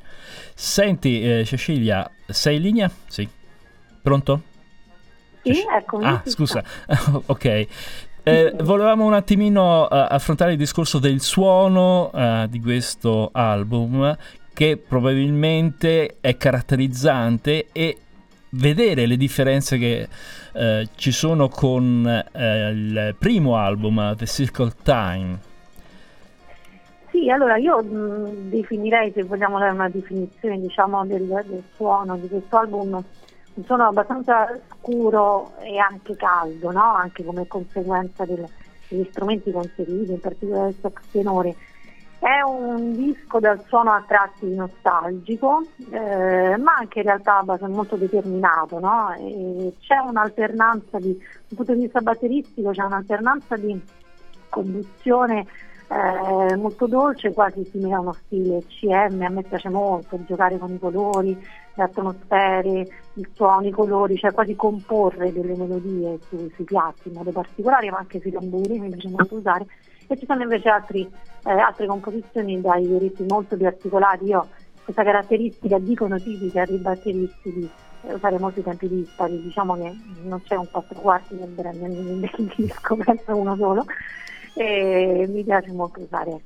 Senti, 0.52 1.22
eh, 1.22 1.42
Cecilia, 1.46 2.08
sei 2.26 2.56
in 2.56 2.62
linea? 2.62 2.90
Sì. 3.06 3.26
Pronto? 4.02 4.42
Sì, 5.42 5.64
ecco. 5.74 5.96
Ah, 5.96 6.20
scusa. 6.26 6.62
ok. 7.24 7.66
Eh, 8.24 8.54
volevamo 8.60 9.06
un 9.06 9.14
attimino 9.14 9.84
uh, 9.84 9.88
affrontare 9.90 10.52
il 10.52 10.58
discorso 10.58 10.98
del 10.98 11.22
suono 11.22 12.10
uh, 12.12 12.46
di 12.46 12.60
questo 12.60 13.30
album 13.32 14.14
che 14.52 14.76
probabilmente 14.76 16.18
è 16.20 16.36
caratterizzante 16.36 17.68
e 17.72 17.96
vedere 18.52 19.06
le 19.06 19.16
differenze 19.16 19.78
che 19.78 20.08
uh, 20.52 20.86
ci 20.94 21.12
sono 21.12 21.48
con 21.48 22.24
il 22.34 23.14
primo 23.18 23.56
album, 23.56 24.16
The 24.16 24.26
Circle 24.26 24.72
Time. 24.82 25.50
Sì, 27.10 27.28
allora 27.28 27.56
io 27.56 27.82
mh, 27.82 28.48
definirei, 28.48 29.12
se 29.12 29.22
vogliamo 29.22 29.58
dare 29.58 29.72
una 29.72 29.88
definizione 29.88 30.58
diciamo, 30.58 31.04
del, 31.04 31.26
del 31.46 31.62
suono 31.76 32.16
di 32.16 32.26
questo 32.26 32.56
album, 32.56 33.04
un 33.54 33.64
suono 33.64 33.88
abbastanza 33.88 34.58
scuro 34.78 35.52
e 35.60 35.76
anche 35.76 36.16
caldo, 36.16 36.70
no? 36.70 36.94
anche 36.94 37.22
come 37.22 37.46
conseguenza 37.46 38.24
del, 38.24 38.46
degli 38.88 39.06
strumenti 39.10 39.52
conservati, 39.52 40.10
in 40.10 40.20
particolare 40.20 40.70
il 40.70 40.76
sax 40.80 41.02
tenore. 41.10 41.54
È 42.22 42.40
un 42.40 42.92
disco 42.92 43.40
dal 43.40 43.60
suono 43.66 43.90
a 43.90 44.04
tratti 44.06 44.54
nostalgico, 44.54 45.64
eh, 45.90 46.56
ma 46.56 46.76
anche 46.78 47.00
in 47.00 47.06
realtà 47.06 47.42
molto 47.66 47.96
determinato. 47.96 48.78
No? 48.78 49.08
c'è 49.80 49.96
un'alternanza 49.96 51.00
di, 51.00 51.18
dal 51.18 51.56
punto 51.56 51.74
di 51.74 51.80
vista 51.80 52.00
batteristico, 52.00 52.70
c'è 52.70 52.84
un'alternanza 52.84 53.56
di 53.56 53.76
combustione 54.48 55.46
eh, 55.88 56.54
molto 56.54 56.86
dolce, 56.86 57.32
quasi 57.32 57.64
simile 57.64 57.94
a 57.94 58.00
uno 58.00 58.12
stile 58.12 58.62
CM, 58.68 59.20
a 59.22 59.28
me 59.28 59.42
piace 59.42 59.68
molto 59.68 60.16
giocare 60.24 60.58
con 60.58 60.72
i 60.72 60.78
colori, 60.78 61.36
le 61.74 61.82
atmosfere, 61.82 62.86
il 63.14 63.28
suono, 63.34 63.66
i 63.66 63.72
colori, 63.72 64.16
cioè 64.16 64.32
quasi 64.32 64.54
comporre 64.54 65.32
delle 65.32 65.56
melodie 65.56 66.20
sui, 66.28 66.48
sui 66.54 66.64
piatti 66.64 67.08
in 67.08 67.14
modo 67.14 67.32
particolare, 67.32 67.90
ma 67.90 67.98
anche 67.98 68.20
sui 68.20 68.30
tamburi, 68.30 68.78
mi 68.78 68.90
piace 68.90 69.08
molto 69.08 69.34
usare, 69.34 69.66
e 70.06 70.18
ci 70.18 70.26
sono 70.26 70.42
invece 70.42 70.68
altri, 70.68 71.08
eh, 71.44 71.50
altre 71.50 71.86
composizioni 71.86 72.60
dai 72.60 72.98
ritmi 72.98 73.26
molto 73.28 73.56
più 73.56 73.66
articolati. 73.66 74.24
Io 74.26 74.48
questa 74.84 75.04
caratteristica 75.04 75.78
dicono 75.78 76.18
tipica 76.18 76.64
dei 76.64 76.78
batteristi 76.78 77.52
di 77.52 77.68
eh, 78.02 78.14
usare 78.14 78.38
molti 78.38 78.62
tempi 78.62 78.88
dispari, 78.88 79.40
diciamo 79.40 79.76
che 79.76 79.94
non 80.24 80.42
c'è 80.42 80.56
un 80.56 80.68
quattro 80.70 80.98
quarti 81.00 81.34
nel, 81.34 81.54
nel, 81.56 81.90
nel 81.90 82.52
disco, 82.56 82.96
penso 82.96 83.36
uno 83.36 83.56
solo, 83.56 83.84
e 84.54 85.26
mi 85.28 85.44
piace 85.44 85.72
molto 85.72 86.00
usare 86.00 86.40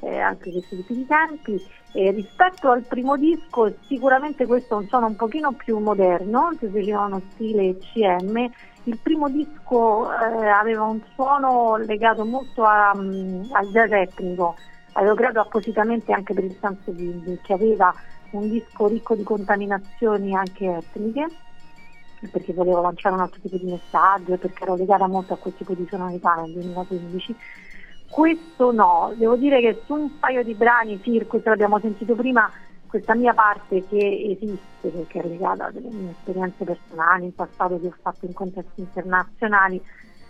eh, 0.00 0.18
anche 0.18 0.50
questi 0.50 0.76
tipi 0.76 0.94
di 0.94 1.06
tempi. 1.06 1.64
E 1.92 2.10
rispetto 2.10 2.70
al 2.70 2.82
primo 2.82 3.16
disco 3.16 3.72
sicuramente 3.86 4.44
questo 4.44 4.74
è 4.74 4.82
un 4.82 4.88
suono 4.88 5.06
un 5.06 5.16
pochino 5.16 5.52
più 5.52 5.78
moderno, 5.78 6.50
si 6.58 6.66
faceva 6.66 7.04
uno 7.04 7.22
stile 7.30 7.78
CM. 7.78 8.50
Il 8.86 8.98
primo 9.02 9.28
disco 9.28 10.08
eh, 10.12 10.46
aveva 10.46 10.84
un 10.84 11.00
suono 11.14 11.76
legato 11.76 12.24
molto 12.24 12.62
a, 12.62 12.92
um, 12.94 13.48
al 13.50 13.66
jazz 13.66 13.90
etnico, 13.90 14.54
avevo 14.92 15.14
creato 15.16 15.40
appositamente 15.40 16.12
anche 16.12 16.34
per 16.34 16.44
il 16.44 16.56
di, 16.84 17.20
di, 17.22 17.38
che 17.42 17.52
aveva 17.52 17.92
un 18.30 18.48
disco 18.48 18.86
ricco 18.86 19.16
di 19.16 19.24
contaminazioni 19.24 20.36
anche 20.36 20.76
etniche 20.76 21.26
perché 22.30 22.52
volevo 22.52 22.80
lanciare 22.80 23.14
un 23.14 23.22
altro 23.22 23.40
tipo 23.40 23.56
di 23.56 23.70
messaggio 23.70 24.34
e 24.34 24.38
perché 24.38 24.62
ero 24.62 24.76
legata 24.76 25.06
molto 25.06 25.34
a 25.34 25.36
quel 25.36 25.54
tipo 25.56 25.74
di 25.74 25.86
sonorità 25.88 26.34
nel 26.34 26.52
2015. 26.52 27.36
Questo 28.08 28.72
no, 28.72 29.12
devo 29.16 29.34
dire 29.34 29.60
che 29.60 29.82
su 29.84 29.94
un 29.94 30.18
paio 30.18 30.44
di 30.44 30.54
brani, 30.54 31.00
Circus, 31.02 31.44
l'abbiamo 31.44 31.80
sentito 31.80 32.14
prima, 32.14 32.50
questa 32.96 33.14
mia 33.14 33.34
parte 33.34 33.86
che 33.88 34.36
esiste, 34.38 34.88
perché 34.88 35.20
è 35.20 35.26
legata 35.26 35.66
a 35.66 35.70
delle 35.70 35.90
mie 35.90 36.12
esperienze 36.12 36.64
personali 36.64 37.24
in 37.24 37.34
passato 37.34 37.78
che 37.78 37.88
ho 37.88 37.94
fatto 38.00 38.24
in 38.24 38.32
contesti 38.32 38.80
internazionali, 38.80 39.80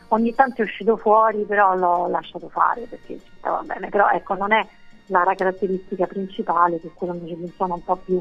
ogni 0.09 0.35
tanto 0.35 0.63
è 0.63 0.65
uscito 0.65 0.97
fuori, 0.97 1.45
però 1.45 1.77
l'ho 1.77 2.09
lasciato 2.09 2.49
fare 2.49 2.83
perché 2.83 3.21
ci 3.21 3.31
stava 3.39 3.63
bene, 3.63 3.89
però 3.89 4.11
ecco 4.11 4.35
non 4.35 4.53
è 4.53 4.67
la 5.07 5.33
caratteristica 5.37 6.07
principale, 6.07 6.81
che 6.81 6.89
è 6.89 6.91
quella 6.93 7.15
invece 7.15 7.37
di 7.37 7.43
un 7.43 7.51
suono 7.51 7.75
un 7.75 7.85
po' 7.85 7.97
più 7.97 8.21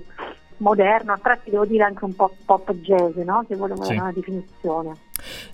moderno, 0.58 1.14
a 1.14 1.20
tratti 1.20 1.50
devo 1.50 1.66
dire 1.66 1.84
anche 1.84 2.06
un 2.06 2.16
po' 2.16 2.32
pop 2.46 2.72
jazz, 2.74 3.16
no? 3.18 3.44
se 3.48 3.56
vogliamo 3.56 3.84
sì. 3.84 3.94
una 3.94 4.12
definizione. 4.12 4.94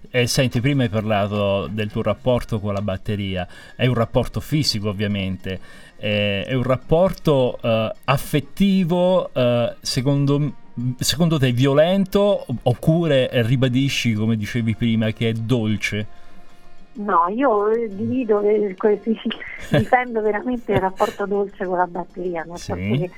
Eh, 0.09 0.27
senti, 0.27 0.59
prima 0.59 0.83
hai 0.83 0.89
parlato 0.89 1.67
del 1.67 1.89
tuo 1.89 2.01
rapporto 2.01 2.59
con 2.59 2.73
la 2.73 2.81
batteria, 2.81 3.47
è 3.75 3.87
un 3.87 3.93
rapporto 3.93 4.39
fisico 4.39 4.89
ovviamente, 4.89 5.59
eh, 5.97 6.43
è 6.43 6.53
un 6.53 6.63
rapporto 6.63 7.57
eh, 7.61 7.93
affettivo, 8.05 9.29
eh, 9.33 9.75
secondo, 9.79 10.53
secondo 10.97 11.39
te 11.39 11.51
violento 11.51 12.45
oppure 12.63 13.29
ribadisci, 13.31 14.13
come 14.13 14.35
dicevi 14.35 14.75
prima, 14.75 15.11
che 15.11 15.29
è 15.29 15.33
dolce? 15.33 16.19
No, 16.93 17.27
io 17.29 17.69
divido, 17.89 18.41
difendo 19.71 20.21
veramente 20.21 20.73
il 20.73 20.79
rapporto 20.79 21.25
dolce 21.25 21.63
con 21.63 21.77
la 21.77 21.87
batteria, 21.87 22.43
nel 22.43 22.57
sì. 22.57 22.63
senso 22.65 22.99
che 22.99 23.11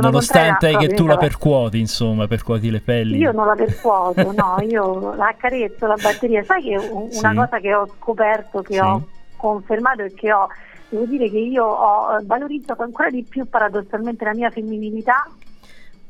Nonostante 0.00 0.76
che 0.76 0.88
tu 0.88 1.06
la 1.06 1.16
percuoti, 1.16 1.78
insomma, 1.78 2.26
percuoti 2.26 2.70
le 2.70 2.80
pelli. 2.80 3.18
Io 3.18 3.32
non 3.32 3.46
la 3.46 3.54
percuoto, 3.54 4.32
no, 4.36 4.56
io 4.62 5.14
la 5.14 5.28
accarezzo 5.28 5.86
la 5.86 5.96
batteria. 6.00 6.42
Sai 6.44 6.62
che 6.62 6.76
una 6.76 7.10
sì. 7.10 7.34
cosa 7.34 7.58
che 7.58 7.74
ho 7.74 7.86
scoperto, 7.96 8.62
che 8.62 8.74
sì. 8.74 8.78
ho 8.78 9.06
confermato 9.36 10.02
e 10.02 10.14
che 10.14 10.32
ho, 10.32 10.48
devo 10.88 11.04
dire 11.04 11.30
che 11.30 11.38
io 11.38 11.64
ho 11.64 12.18
valorizzato 12.24 12.82
ancora 12.82 13.10
di 13.10 13.22
più 13.22 13.46
paradossalmente 13.48 14.24
la 14.24 14.34
mia 14.34 14.50
femminilità 14.50 15.28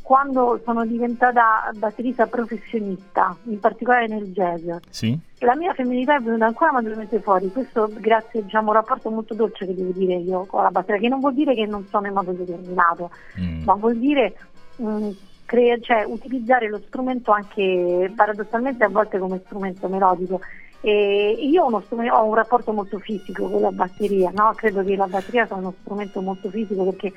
quando 0.05 0.61
sono 0.63 0.85
diventata 0.85 1.71
batterista 1.77 2.27
professionista, 2.27 3.35
in 3.45 3.59
particolare 3.59 4.07
nel 4.07 4.33
jazz. 4.33 4.69
Sì. 4.91 5.19
La 5.45 5.57
mia 5.57 5.75
femminilità 5.75 6.17
è 6.17 6.21
venuta 6.21 6.47
ancora 6.47 6.73
maggiormente 6.73 7.21
fuori, 7.21 7.51
questo 7.53 7.91
grazie 7.93 8.43
diciamo, 8.43 8.69
a 8.69 8.75
un 8.75 8.81
rapporto 8.81 9.11
molto 9.11 9.35
dolce 9.35 9.67
che 9.67 9.75
devo 9.75 9.93
dire 9.93 10.15
io 10.15 10.47
con 10.47 10.63
la 10.63 10.71
batteria, 10.71 11.01
che 11.01 11.09
non 11.09 11.21
vuol 11.21 11.35
dire 11.35 11.55
che 11.55 11.67
non 11.67 11.87
sono 11.91 12.07
in 12.07 12.15
modo 12.15 12.33
determinato, 12.33 13.11
mm. 13.39 13.65
ma 13.65 13.75
vuol 13.75 13.97
dire 13.97 14.35
mh, 14.77 14.87
mm, 14.87 15.11
crea- 15.45 15.79
cioè, 15.81 16.05
utilizzare 16.07 16.69
lo 16.69 16.81
strumento 16.87 17.31
anche 17.31 18.11
paradossalmente 18.17 18.85
a 18.85 18.89
volte 18.89 19.19
come 19.19 19.43
strumento 19.45 19.89
melodico. 19.89 20.41
E 20.81 21.37
io 21.39 21.65
ho, 21.65 21.83
ho 21.89 22.25
un 22.25 22.35
rapporto 22.35 22.73
molto 22.73 22.99
fisico 22.99 23.49
con 23.49 23.61
la 23.61 23.71
batteria, 23.71 24.31
no? 24.35 24.53
credo 24.55 24.83
che 24.83 24.97
la 24.97 25.07
batteria 25.07 25.47
sia 25.47 25.57
uno 25.57 25.75
strumento 25.81 26.21
molto 26.21 26.51
fisico 26.51 26.85
perché 26.85 27.13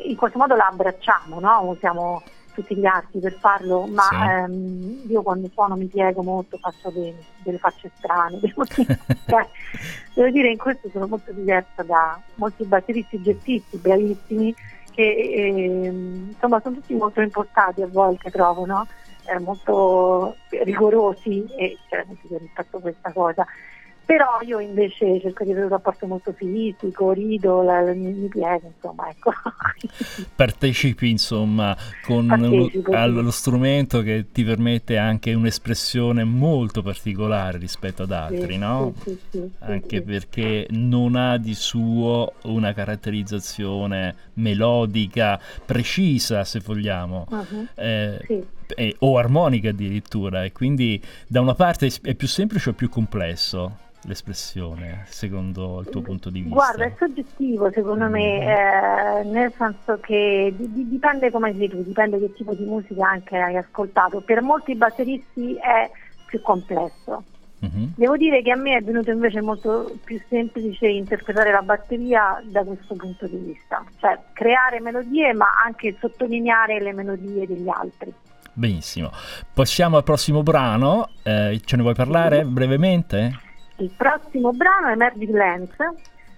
in 0.00 0.16
qualche 0.16 0.38
modo 0.38 0.56
la 0.56 0.66
abbracciamo, 0.66 1.38
no? 1.38 1.70
usiamo 1.70 2.22
tutti 2.56 2.74
gli 2.76 2.86
arti 2.86 3.18
per 3.18 3.34
farlo, 3.34 3.86
ma 3.86 4.08
sì. 4.08 4.14
ehm, 4.14 5.02
io 5.08 5.22
quando 5.22 5.48
suono 5.52 5.76
mi 5.76 5.86
piego 5.86 6.22
molto, 6.22 6.58
faccio 6.58 6.90
dei, 6.90 7.14
delle 7.42 7.58
facce 7.58 7.90
strane, 7.96 8.40
devo 8.40 8.64
dire, 8.74 8.98
cioè, 9.26 9.46
devo 10.14 10.30
dire 10.30 10.50
in 10.50 10.58
questo 10.58 10.88
sono 10.90 11.06
molto 11.06 11.32
diversa 11.32 11.82
da 11.82 12.20
molti 12.36 12.64
batteristi 12.64 13.22
gestisti 13.22 13.76
bravissimi 13.76 14.54
che 14.90 15.02
eh, 15.02 15.86
insomma 15.86 16.58
sono 16.60 16.76
tutti 16.76 16.94
molto 16.94 17.20
impostati 17.20 17.82
a 17.82 17.86
volte 17.86 18.30
trovo, 18.30 18.64
no? 18.64 18.86
eh, 19.26 19.38
molto 19.38 20.36
rigorosi 20.48 21.46
e 21.56 21.76
chiaramente 21.88 22.28
cioè, 22.28 22.38
rispetto 22.38 22.76
a 22.76 22.80
questa 22.80 23.12
cosa 23.12 23.46
però 24.06 24.38
io 24.42 24.60
invece 24.60 25.20
cerco 25.20 25.42
di 25.42 25.50
avere 25.50 25.66
un 25.66 25.72
rapporto 25.72 26.06
molto 26.06 26.32
fisico, 26.32 27.10
rido, 27.10 27.60
la, 27.62 27.80
la, 27.80 27.92
mi 27.92 28.28
piego, 28.28 28.72
insomma, 28.72 29.08
ecco. 29.08 29.32
Partecipi, 30.36 31.10
insomma, 31.10 31.76
con 32.02 32.28
Partecipo, 32.28 32.92
lo, 32.92 32.96
allo 32.96 33.30
strumento 33.32 34.02
che 34.02 34.26
ti 34.30 34.44
permette 34.44 34.96
anche 34.96 35.34
un'espressione 35.34 36.22
molto 36.22 36.82
particolare 36.82 37.58
rispetto 37.58 38.04
ad 38.04 38.12
altri, 38.12 38.52
sì, 38.52 38.58
no? 38.58 38.94
Sì, 39.02 39.18
sì, 39.28 39.50
anche 39.58 40.00
perché 40.02 40.68
non 40.70 41.16
ha 41.16 41.36
di 41.36 41.54
suo 41.54 42.34
una 42.42 42.72
caratterizzazione 42.72 44.14
melodica 44.34 45.40
precisa, 45.64 46.44
se 46.44 46.60
vogliamo. 46.64 47.26
Uh-huh. 47.28 47.66
Eh, 47.74 48.44
eh, 48.74 48.96
o 49.00 49.18
armonica 49.18 49.70
addirittura 49.70 50.44
e 50.44 50.52
quindi 50.52 51.00
da 51.26 51.40
una 51.40 51.54
parte 51.54 51.90
è 52.02 52.14
più 52.14 52.28
semplice 52.28 52.70
o 52.70 52.72
più 52.72 52.88
complesso? 52.88 53.84
l'espressione, 54.06 55.04
secondo 55.08 55.80
il 55.80 55.88
tuo 55.88 56.00
punto 56.00 56.30
di 56.30 56.40
vista? 56.40 56.54
Guarda, 56.54 56.84
è 56.84 56.94
soggettivo 56.96 57.70
secondo 57.72 58.06
mm. 58.06 58.12
me, 58.12 58.40
eh, 58.40 59.24
nel 59.24 59.52
senso 59.56 59.98
che 60.00 60.54
di, 60.56 60.72
di, 60.72 60.88
dipende 60.88 61.30
come 61.30 61.54
sei 61.56 61.68
tu, 61.68 61.82
dipende 61.82 62.18
che 62.18 62.32
tipo 62.32 62.54
di 62.54 62.64
musica 62.64 63.08
anche 63.08 63.36
hai 63.36 63.56
ascoltato. 63.56 64.20
Per 64.20 64.42
molti 64.42 64.74
batteristi 64.74 65.54
è 65.56 65.90
più 66.26 66.40
complesso. 66.40 67.24
Mm-hmm. 67.64 67.88
Devo 67.96 68.16
dire 68.16 68.42
che 68.42 68.50
a 68.50 68.56
me 68.56 68.76
è 68.76 68.82
venuto 68.82 69.10
invece 69.10 69.40
molto 69.40 69.96
più 70.04 70.20
semplice 70.28 70.86
interpretare 70.88 71.50
la 71.50 71.62
batteria 71.62 72.40
da 72.44 72.62
questo 72.62 72.94
punto 72.94 73.26
di 73.26 73.38
vista, 73.38 73.82
cioè 73.98 74.18
creare 74.34 74.78
melodie 74.80 75.32
ma 75.32 75.46
anche 75.64 75.96
sottolineare 75.98 76.80
le 76.80 76.92
melodie 76.92 77.46
degli 77.46 77.68
altri. 77.68 78.12
Benissimo. 78.58 79.10
Passiamo 79.52 79.98
al 79.98 80.02
prossimo 80.02 80.42
brano, 80.42 81.10
eh, 81.22 81.60
ce 81.62 81.76
ne 81.76 81.82
vuoi 81.82 81.94
parlare 81.94 82.42
brevemente? 82.44 83.38
Il 83.76 83.92
prossimo 83.94 84.50
brano 84.52 84.88
è 84.88 84.94
Magic 84.94 85.28
Lens, 85.28 85.74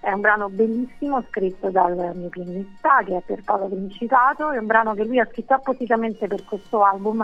è 0.01 0.11
un 0.11 0.19
brano 0.19 0.49
bellissimo 0.49 1.23
scritto 1.29 1.69
dal 1.69 1.95
mio 2.15 2.27
pianista 2.27 3.01
che 3.05 3.15
è 3.15 3.21
per 3.25 3.41
Paolo 3.45 3.67
Principato, 3.67 4.51
è 4.51 4.57
un 4.57 4.65
brano 4.65 4.93
che 4.95 5.05
lui 5.05 5.17
ha 5.17 5.29
scritto 5.31 5.53
appositamente 5.53 6.27
per 6.27 6.43
questo 6.43 6.83
album. 6.83 7.23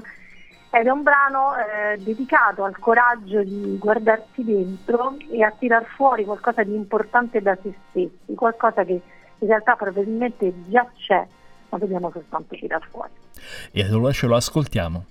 Ed 0.71 0.85
è 0.87 0.89
un 0.89 1.03
brano 1.03 1.55
eh, 1.57 1.97
dedicato 1.97 2.63
al 2.63 2.79
coraggio 2.79 3.43
di 3.43 3.77
guardarsi 3.77 4.45
dentro 4.45 5.17
e 5.29 5.43
a 5.43 5.51
tirar 5.51 5.83
fuori 5.83 6.23
qualcosa 6.23 6.63
di 6.63 6.73
importante 6.73 7.41
da 7.41 7.57
se 7.61 7.73
stessi, 7.89 8.33
qualcosa 8.33 8.85
che 8.85 9.01
in 9.39 9.47
realtà 9.47 9.75
probabilmente 9.75 10.53
già 10.69 10.89
c'è, 10.95 11.27
ma 11.70 11.78
dobbiamo 11.78 12.11
soltanto 12.11 12.55
tirar 12.55 12.86
fuori. 12.89 13.11
E 13.72 13.84
allora 13.84 14.11
ce 14.11 14.28
lo 14.28 14.36
ascoltiamo. 14.36 15.05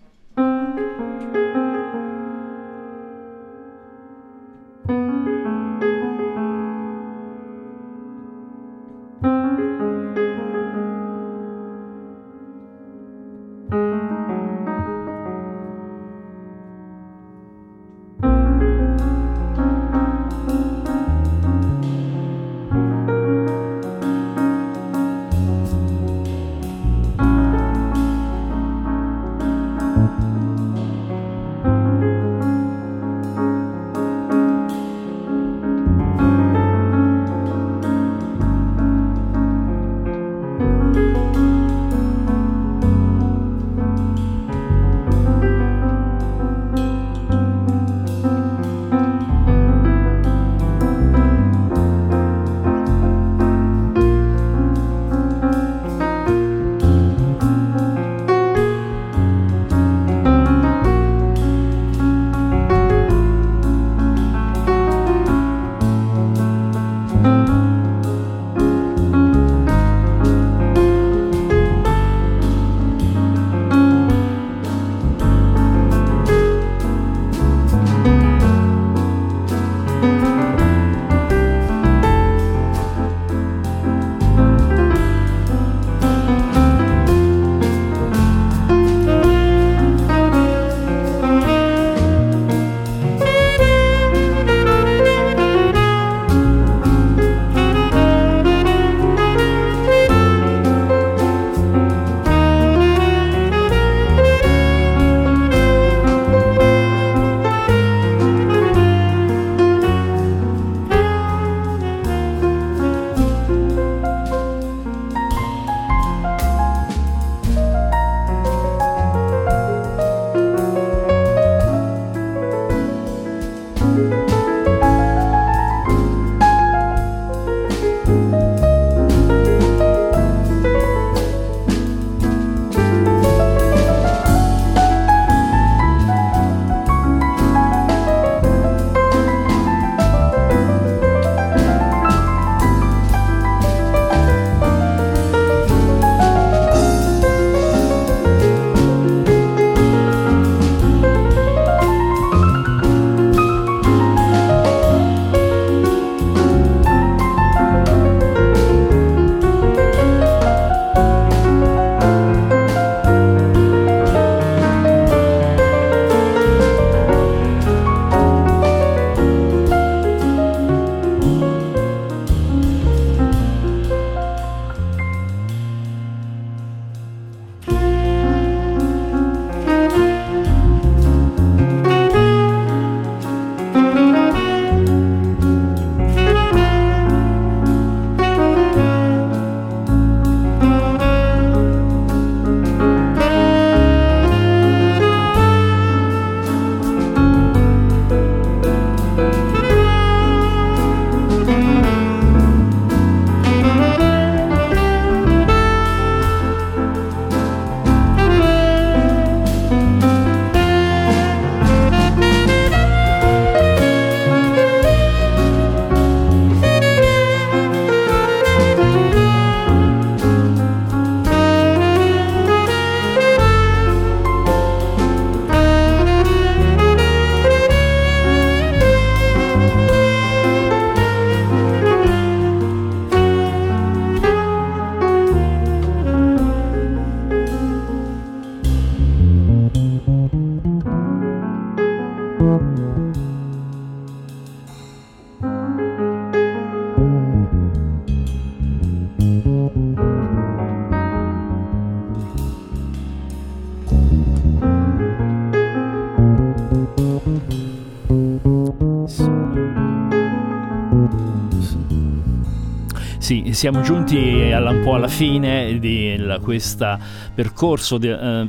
Siamo 263.55 263.83
giunti 263.83 264.51
alla, 264.53 264.71
un 264.71 264.83
po' 264.83 264.95
alla 264.95 265.09
fine 265.09 265.79
di 265.79 266.21
questo 266.43 266.99
percorso 267.33 267.99
di, 267.99 268.09
eh, 268.09 268.49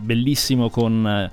bellissimo 0.00 0.68
con 0.68 1.30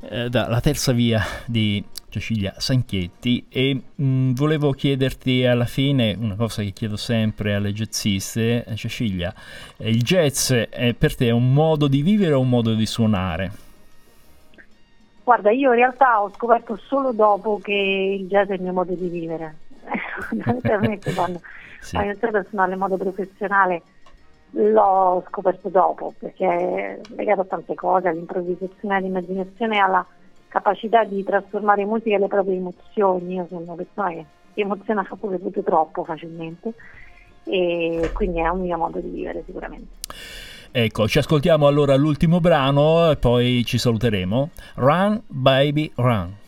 eh, 0.00 0.28
la 0.30 0.60
terza 0.60 0.92
via 0.92 1.22
di 1.44 1.84
Cecilia 2.08 2.54
Sanchietti 2.56 3.46
e 3.50 3.74
mh, 3.74 4.04
mm, 4.04 4.32
volevo 4.32 4.72
chiederti 4.72 5.44
alla 5.44 5.66
fine 5.66 6.16
una 6.18 6.34
cosa 6.34 6.62
che 6.62 6.72
chiedo 6.72 6.96
sempre 6.96 7.54
alle 7.54 7.72
jazziste, 7.72 8.64
eh, 8.64 8.74
Cecilia, 8.76 9.34
il 9.78 10.02
jazz 10.02 10.52
è 10.52 10.94
per 10.94 11.14
te 11.14 11.30
un 11.30 11.52
modo 11.52 11.86
di 11.86 12.00
vivere 12.00 12.32
o 12.32 12.40
un 12.40 12.48
modo 12.48 12.72
di 12.72 12.86
suonare? 12.86 13.52
Guarda, 15.22 15.50
io 15.50 15.70
in 15.70 15.76
realtà 15.76 16.22
ho 16.22 16.30
scoperto 16.34 16.76
solo 16.76 17.12
dopo 17.12 17.60
che 17.62 18.18
il 18.20 18.26
jazz 18.26 18.48
è 18.48 18.54
il 18.54 18.62
mio 18.62 18.72
modo 18.72 18.94
di 18.94 19.08
vivere. 19.08 19.56
Quando 21.14 21.40
sì. 21.82 21.96
ho 21.96 22.02
iniziato 22.02 22.38
a 22.38 22.44
suonare 22.48 22.72
in 22.72 22.78
modo 22.78 22.96
professionale 22.96 23.82
l'ho 24.52 25.24
scoperto 25.28 25.68
dopo 25.68 26.14
perché 26.18 26.46
è 26.46 27.00
legato 27.14 27.42
a 27.42 27.44
tante 27.44 27.74
cose, 27.74 28.08
all'improvvisazione, 28.08 28.96
all'immaginazione, 28.96 29.78
alla 29.78 30.04
capacità 30.48 31.04
di 31.04 31.24
trasformare 31.24 31.82
in 31.82 31.88
musica 31.88 32.18
le 32.18 32.28
proprie 32.28 32.56
emozioni. 32.56 33.34
Io 33.34 33.46
sono 33.48 33.60
una 33.60 33.74
persona 33.74 34.08
che 34.10 34.24
si 34.52 34.60
emoziona 34.60 35.06
pure 35.18 35.40
tutto 35.40 35.62
troppo 35.62 36.04
facilmente 36.04 36.74
e 37.44 38.10
quindi 38.12 38.40
è 38.40 38.48
un 38.48 38.60
mio 38.60 38.76
modo 38.76 38.98
di 38.98 39.08
vivere 39.08 39.42
sicuramente. 39.46 40.00
Ecco, 40.70 41.06
ci 41.08 41.18
ascoltiamo 41.18 41.66
allora 41.66 41.94
l'ultimo 41.96 42.40
brano 42.40 43.10
e 43.10 43.16
poi 43.16 43.62
ci 43.64 43.78
saluteremo. 43.78 44.50
Run, 44.76 45.22
baby, 45.26 45.90
run. 45.96 46.40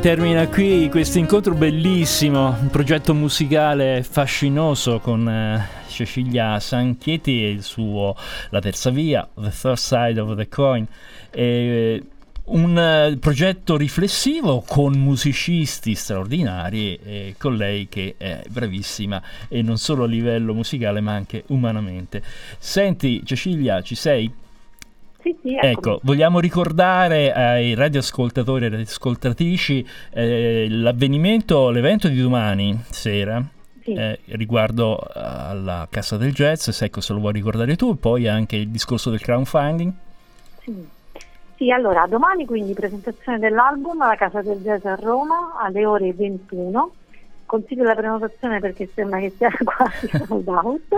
Termina 0.00 0.48
qui 0.48 0.88
questo 0.88 1.18
incontro 1.18 1.54
bellissimo, 1.54 2.56
un 2.58 2.70
progetto 2.70 3.12
musicale 3.12 4.02
fascinoso 4.02 4.98
con 4.98 5.28
eh, 5.28 5.68
Cecilia 5.88 6.58
Sanchieti 6.58 7.44
e 7.44 7.50
il 7.50 7.62
suo 7.62 8.16
La 8.48 8.60
terza 8.60 8.88
via, 8.88 9.28
The 9.34 9.50
Third 9.50 9.76
Side 9.76 10.18
of 10.18 10.36
the 10.36 10.48
Coin. 10.48 10.86
E, 11.30 12.02
un 12.44 13.12
uh, 13.12 13.18
progetto 13.18 13.76
riflessivo 13.76 14.64
con 14.66 14.94
musicisti 14.94 15.94
straordinari 15.94 16.96
e 16.96 17.34
con 17.38 17.56
lei 17.56 17.86
che 17.88 18.14
è 18.16 18.42
bravissima 18.48 19.22
e 19.48 19.60
non 19.62 19.76
solo 19.76 20.04
a 20.04 20.06
livello 20.06 20.54
musicale 20.54 21.00
ma 21.00 21.12
anche 21.12 21.44
umanamente. 21.48 22.22
Senti 22.58 23.20
Cecilia, 23.24 23.82
ci 23.82 23.94
sei? 23.94 24.32
Sì, 25.42 25.48
sì, 25.48 25.56
ecco, 25.58 26.00
vogliamo 26.02 26.38
ricordare 26.38 27.32
ai 27.32 27.74
radioascoltatori 27.74 28.66
e 28.66 28.68
radioascoltatrici 28.68 29.86
eh, 30.12 30.66
l'avvenimento, 30.68 31.70
l'evento 31.70 32.08
di 32.08 32.20
domani 32.20 32.78
sera. 32.90 33.42
Sì. 33.82 33.94
Eh, 33.94 34.18
riguardo 34.26 34.98
alla 35.14 35.86
Cassa 35.90 36.18
del 36.18 36.32
Jazz, 36.34 36.68
se 36.68 36.84
ecco 36.84 37.00
se 37.00 37.14
lo 37.14 37.20
vuoi 37.20 37.32
ricordare 37.32 37.76
tu, 37.76 37.98
poi 37.98 38.28
anche 38.28 38.56
il 38.56 38.68
discorso 38.68 39.08
del 39.08 39.20
crowdfunding. 39.20 39.92
Sì. 40.62 40.88
sì, 41.56 41.70
allora 41.70 42.06
domani 42.06 42.44
quindi 42.44 42.74
presentazione 42.74 43.38
dell'album 43.38 43.98
alla 44.02 44.16
Casa 44.16 44.42
del 44.42 44.58
Jazz 44.58 44.84
a 44.84 44.96
Roma 44.96 45.56
alle 45.58 45.86
ore 45.86 46.12
21. 46.12 46.92
Consiglio 47.46 47.84
la 47.84 47.94
prenotazione 47.94 48.60
perché 48.60 48.90
sembra 48.94 49.18
che 49.18 49.32
sia 49.34 49.50
quasi 49.64 50.10
sold 50.26 50.46
out. 50.48 50.94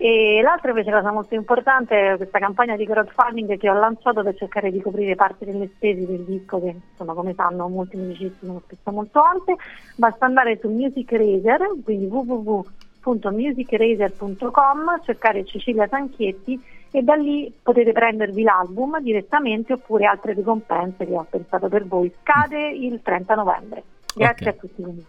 E 0.00 0.40
l'altra 0.42 0.70
invece 0.70 0.92
cosa 0.92 1.10
molto 1.10 1.34
importante 1.34 2.12
è 2.12 2.16
questa 2.16 2.38
campagna 2.38 2.76
di 2.76 2.86
crowdfunding 2.86 3.58
che 3.58 3.68
ho 3.68 3.74
lanciato 3.74 4.22
per 4.22 4.36
cercare 4.36 4.70
di 4.70 4.80
coprire 4.80 5.16
parte 5.16 5.44
delle 5.44 5.68
spese 5.74 6.06
del 6.06 6.24
disco 6.24 6.60
che 6.60 6.76
insomma 6.90 7.14
come 7.14 7.34
sanno 7.34 7.66
molti 7.68 7.96
musicisti 7.96 8.46
sono 8.46 8.62
spesso 8.64 8.92
molto 8.92 9.20
alte. 9.20 9.56
Basta 9.96 10.24
andare 10.24 10.56
su 10.60 10.68
Music 10.68 11.10
Razer, 11.10 11.66
quindi 11.82 12.06
www.musicrazer.com, 12.06 15.00
cercare 15.02 15.44
Cecilia 15.44 15.88
Sanchietti 15.88 16.62
e 16.92 17.02
da 17.02 17.16
lì 17.16 17.52
potete 17.60 17.90
prendervi 17.90 18.44
l'album 18.44 19.00
direttamente 19.00 19.72
oppure 19.72 20.06
altre 20.06 20.32
ricompense 20.32 21.06
che 21.06 21.12
ho 21.12 21.26
pensato 21.28 21.68
per 21.68 21.84
voi. 21.84 22.14
Scade 22.20 22.68
il 22.68 23.00
30 23.02 23.34
novembre. 23.34 23.82
Grazie 24.14 24.50
okay. 24.50 24.56
a 24.56 24.60
tutti. 24.60 25.04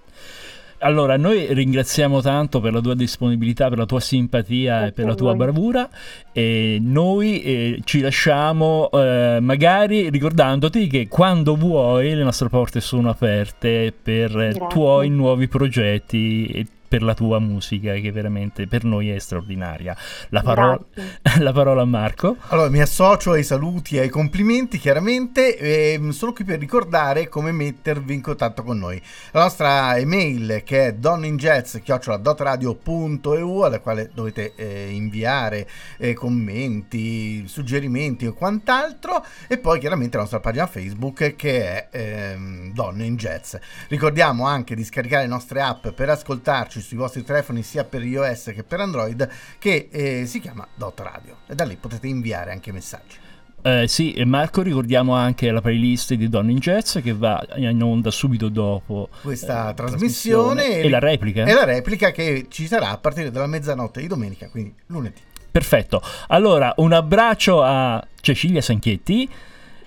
Allora, 0.82 1.18
noi 1.18 1.54
ringraziamo 1.54 2.22
tanto 2.22 2.62
per 2.62 2.72
la 2.72 2.80
tua 2.80 2.96
disponibilità, 2.96 3.68
per 3.68 3.78
la 3.78 3.86
tua 3.86 4.00
simpatia 4.00 4.88
e 4.88 4.92
per 4.94 5.06
la 5.06 5.16
tua 5.16 5.36
bravura 5.36 5.90
e 6.32 6.80
noi 6.82 7.42
eh, 7.42 7.82
ci 7.84 8.00
lasciamo 8.00 8.90
eh, 8.92 9.40
magari 9.42 10.10
ricordandoti 10.10 10.88
che 10.88 11.08
quando 11.10 11.56
vuoi 11.58 12.16
le 12.16 12.24
nostre 12.24 12.48
porte 12.48 12.80
sono 12.80 13.10
aperte 13.10 13.94
per 14.02 14.32
Grazie. 14.32 14.68
tuoi 14.70 15.10
nuovi 15.10 15.50
progetti 15.50 16.66
per 16.90 17.04
la 17.04 17.14
tua 17.14 17.40
musica 17.40 17.94
che 17.94 18.12
veramente 18.12 18.68
per 18.68 18.84
noi 18.84 19.12
è 19.12 19.20
straordinaria. 19.20 19.96
La 20.30 20.42
parola, 20.42 20.80
la 21.38 21.54
parola 21.54 21.84
a 21.84 21.86
Marco. 21.86 22.38
Allora 22.48 22.70
mi 22.70 22.82
associo 22.82 23.32
ai 23.32 23.44
saluti 23.44 23.98
e 23.98 24.00
ai 24.02 24.10
complimenti 24.10 24.80
chiaramente, 24.80 25.56
e 25.56 26.02
sono 26.10 26.34
qui 26.34 26.44
per 26.44 26.58
ricordare 26.60 27.30
come 27.30 27.52
mettervi 27.52 28.16
in 28.16 28.22
contatto 28.22 28.64
con 28.64 28.80
noi. 28.80 29.00
La 29.32 29.44
nostra 29.44 29.96
email 29.98 30.64
che 30.66 30.88
è 30.88 30.94
donninjazz.eu 30.96 33.60
alla 33.60 33.80
quale 33.80 34.10
dovete 34.12 34.54
eh, 34.56 34.90
inviare 34.90 35.70
eh, 35.98 36.14
commenti, 36.14 37.48
suggerimenti 37.48 38.26
o 38.26 38.34
quant'altro 38.34 39.24
e 39.48 39.60
poi 39.60 39.80
chiaramente 39.80 40.16
la 40.16 40.24
nostra 40.24 40.40
pagina 40.40 40.66
Facebook 40.66 41.36
che 41.36 41.88
è 41.88 41.90
ehm, 41.92 42.74
Donne 42.74 43.06
in 43.06 43.16
Jazz. 43.16 43.56
Ricordiamo 43.90 44.48
anche 44.48 44.76
di 44.76 44.84
scaricare 44.84 45.24
le 45.24 45.30
nostre 45.30 45.62
app 45.62 45.90
per 45.90 46.10
ascoltarci 46.10 46.79
sui 46.82 46.98
vostri 46.98 47.24
telefoni 47.24 47.64
sia 47.64 47.84
per 47.84 48.04
iOS 48.04 48.52
che 48.54 48.64
per 48.64 48.80
Android 48.80 49.28
che 49.58 49.90
eh, 49.92 50.26
si 50.26 50.40
chiama 50.40 50.68
Dot 50.74 51.00
Radio 51.00 51.38
e 51.48 51.56
da 51.56 51.66
lì 51.66 51.76
potete 51.76 52.08
inviare 52.08 52.52
anche 52.52 52.72
messaggi. 52.72 53.18
Eh, 53.62 53.88
sì, 53.88 54.14
e 54.14 54.24
Marco 54.24 54.62
ricordiamo 54.62 55.16
anche 55.16 55.52
la 55.52 55.60
playlist 55.60 56.14
di 56.14 56.30
Donne 56.30 56.52
in 56.52 56.60
Jazz 56.60 57.00
che 57.00 57.14
va 57.14 57.46
in 57.56 57.84
onda 57.84 58.10
subito 58.10 58.48
dopo 58.48 59.10
questa 59.22 59.72
eh, 59.72 59.74
trasmissione, 59.74 60.56
trasmissione 60.56 60.80
e 60.80 60.90
la 60.90 61.00
replica. 61.00 61.44
E 61.44 61.54
la 61.54 61.66
replica 61.66 62.12
che 62.12 62.46
ci 62.50 62.68
sarà 62.68 62.92
a 62.92 62.98
partire 62.98 63.32
dalla 63.32 63.48
mezzanotte 63.48 64.00
di 64.00 64.08
domenica, 64.08 64.48
quindi 64.50 64.74
lunedì. 64.88 65.20
Perfetto. 65.52 66.02
Allora, 66.28 66.74
un 66.78 66.94
abbraccio 66.94 67.62
a 67.62 68.06
Cecilia 68.22 68.62
Sanchietti. 68.62 69.30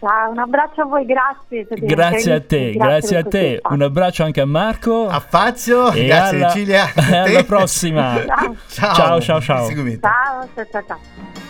Ciao, 0.02 0.32
un 0.32 0.38
abbraccio 0.40 0.80
a 0.80 0.84
voi, 0.86 1.06
grazie. 1.06 1.64
Grazie 1.68 2.34
a 2.34 2.40
te, 2.40 2.72
grazie, 2.72 2.72
grazie 2.72 3.16
a 3.18 3.22
te. 3.22 3.60
Un 3.70 3.82
abbraccio 3.82 4.24
anche 4.24 4.40
a 4.40 4.46
Marco. 4.46 5.06
A 5.06 5.20
Fazio, 5.20 5.92
e 5.92 6.06
grazie 6.06 6.38
alla, 6.38 6.48
Cecilia. 6.48 6.86
alla 7.22 7.44
prossima. 7.44 8.24
ciao. 8.26 8.56
Ciao, 8.66 9.20
ciao, 9.20 9.40
ciao. 9.40 9.68
Ciao, 9.70 10.48
ciao, 10.54 10.66
ciao. 10.72 10.82
ciao. 10.82 11.41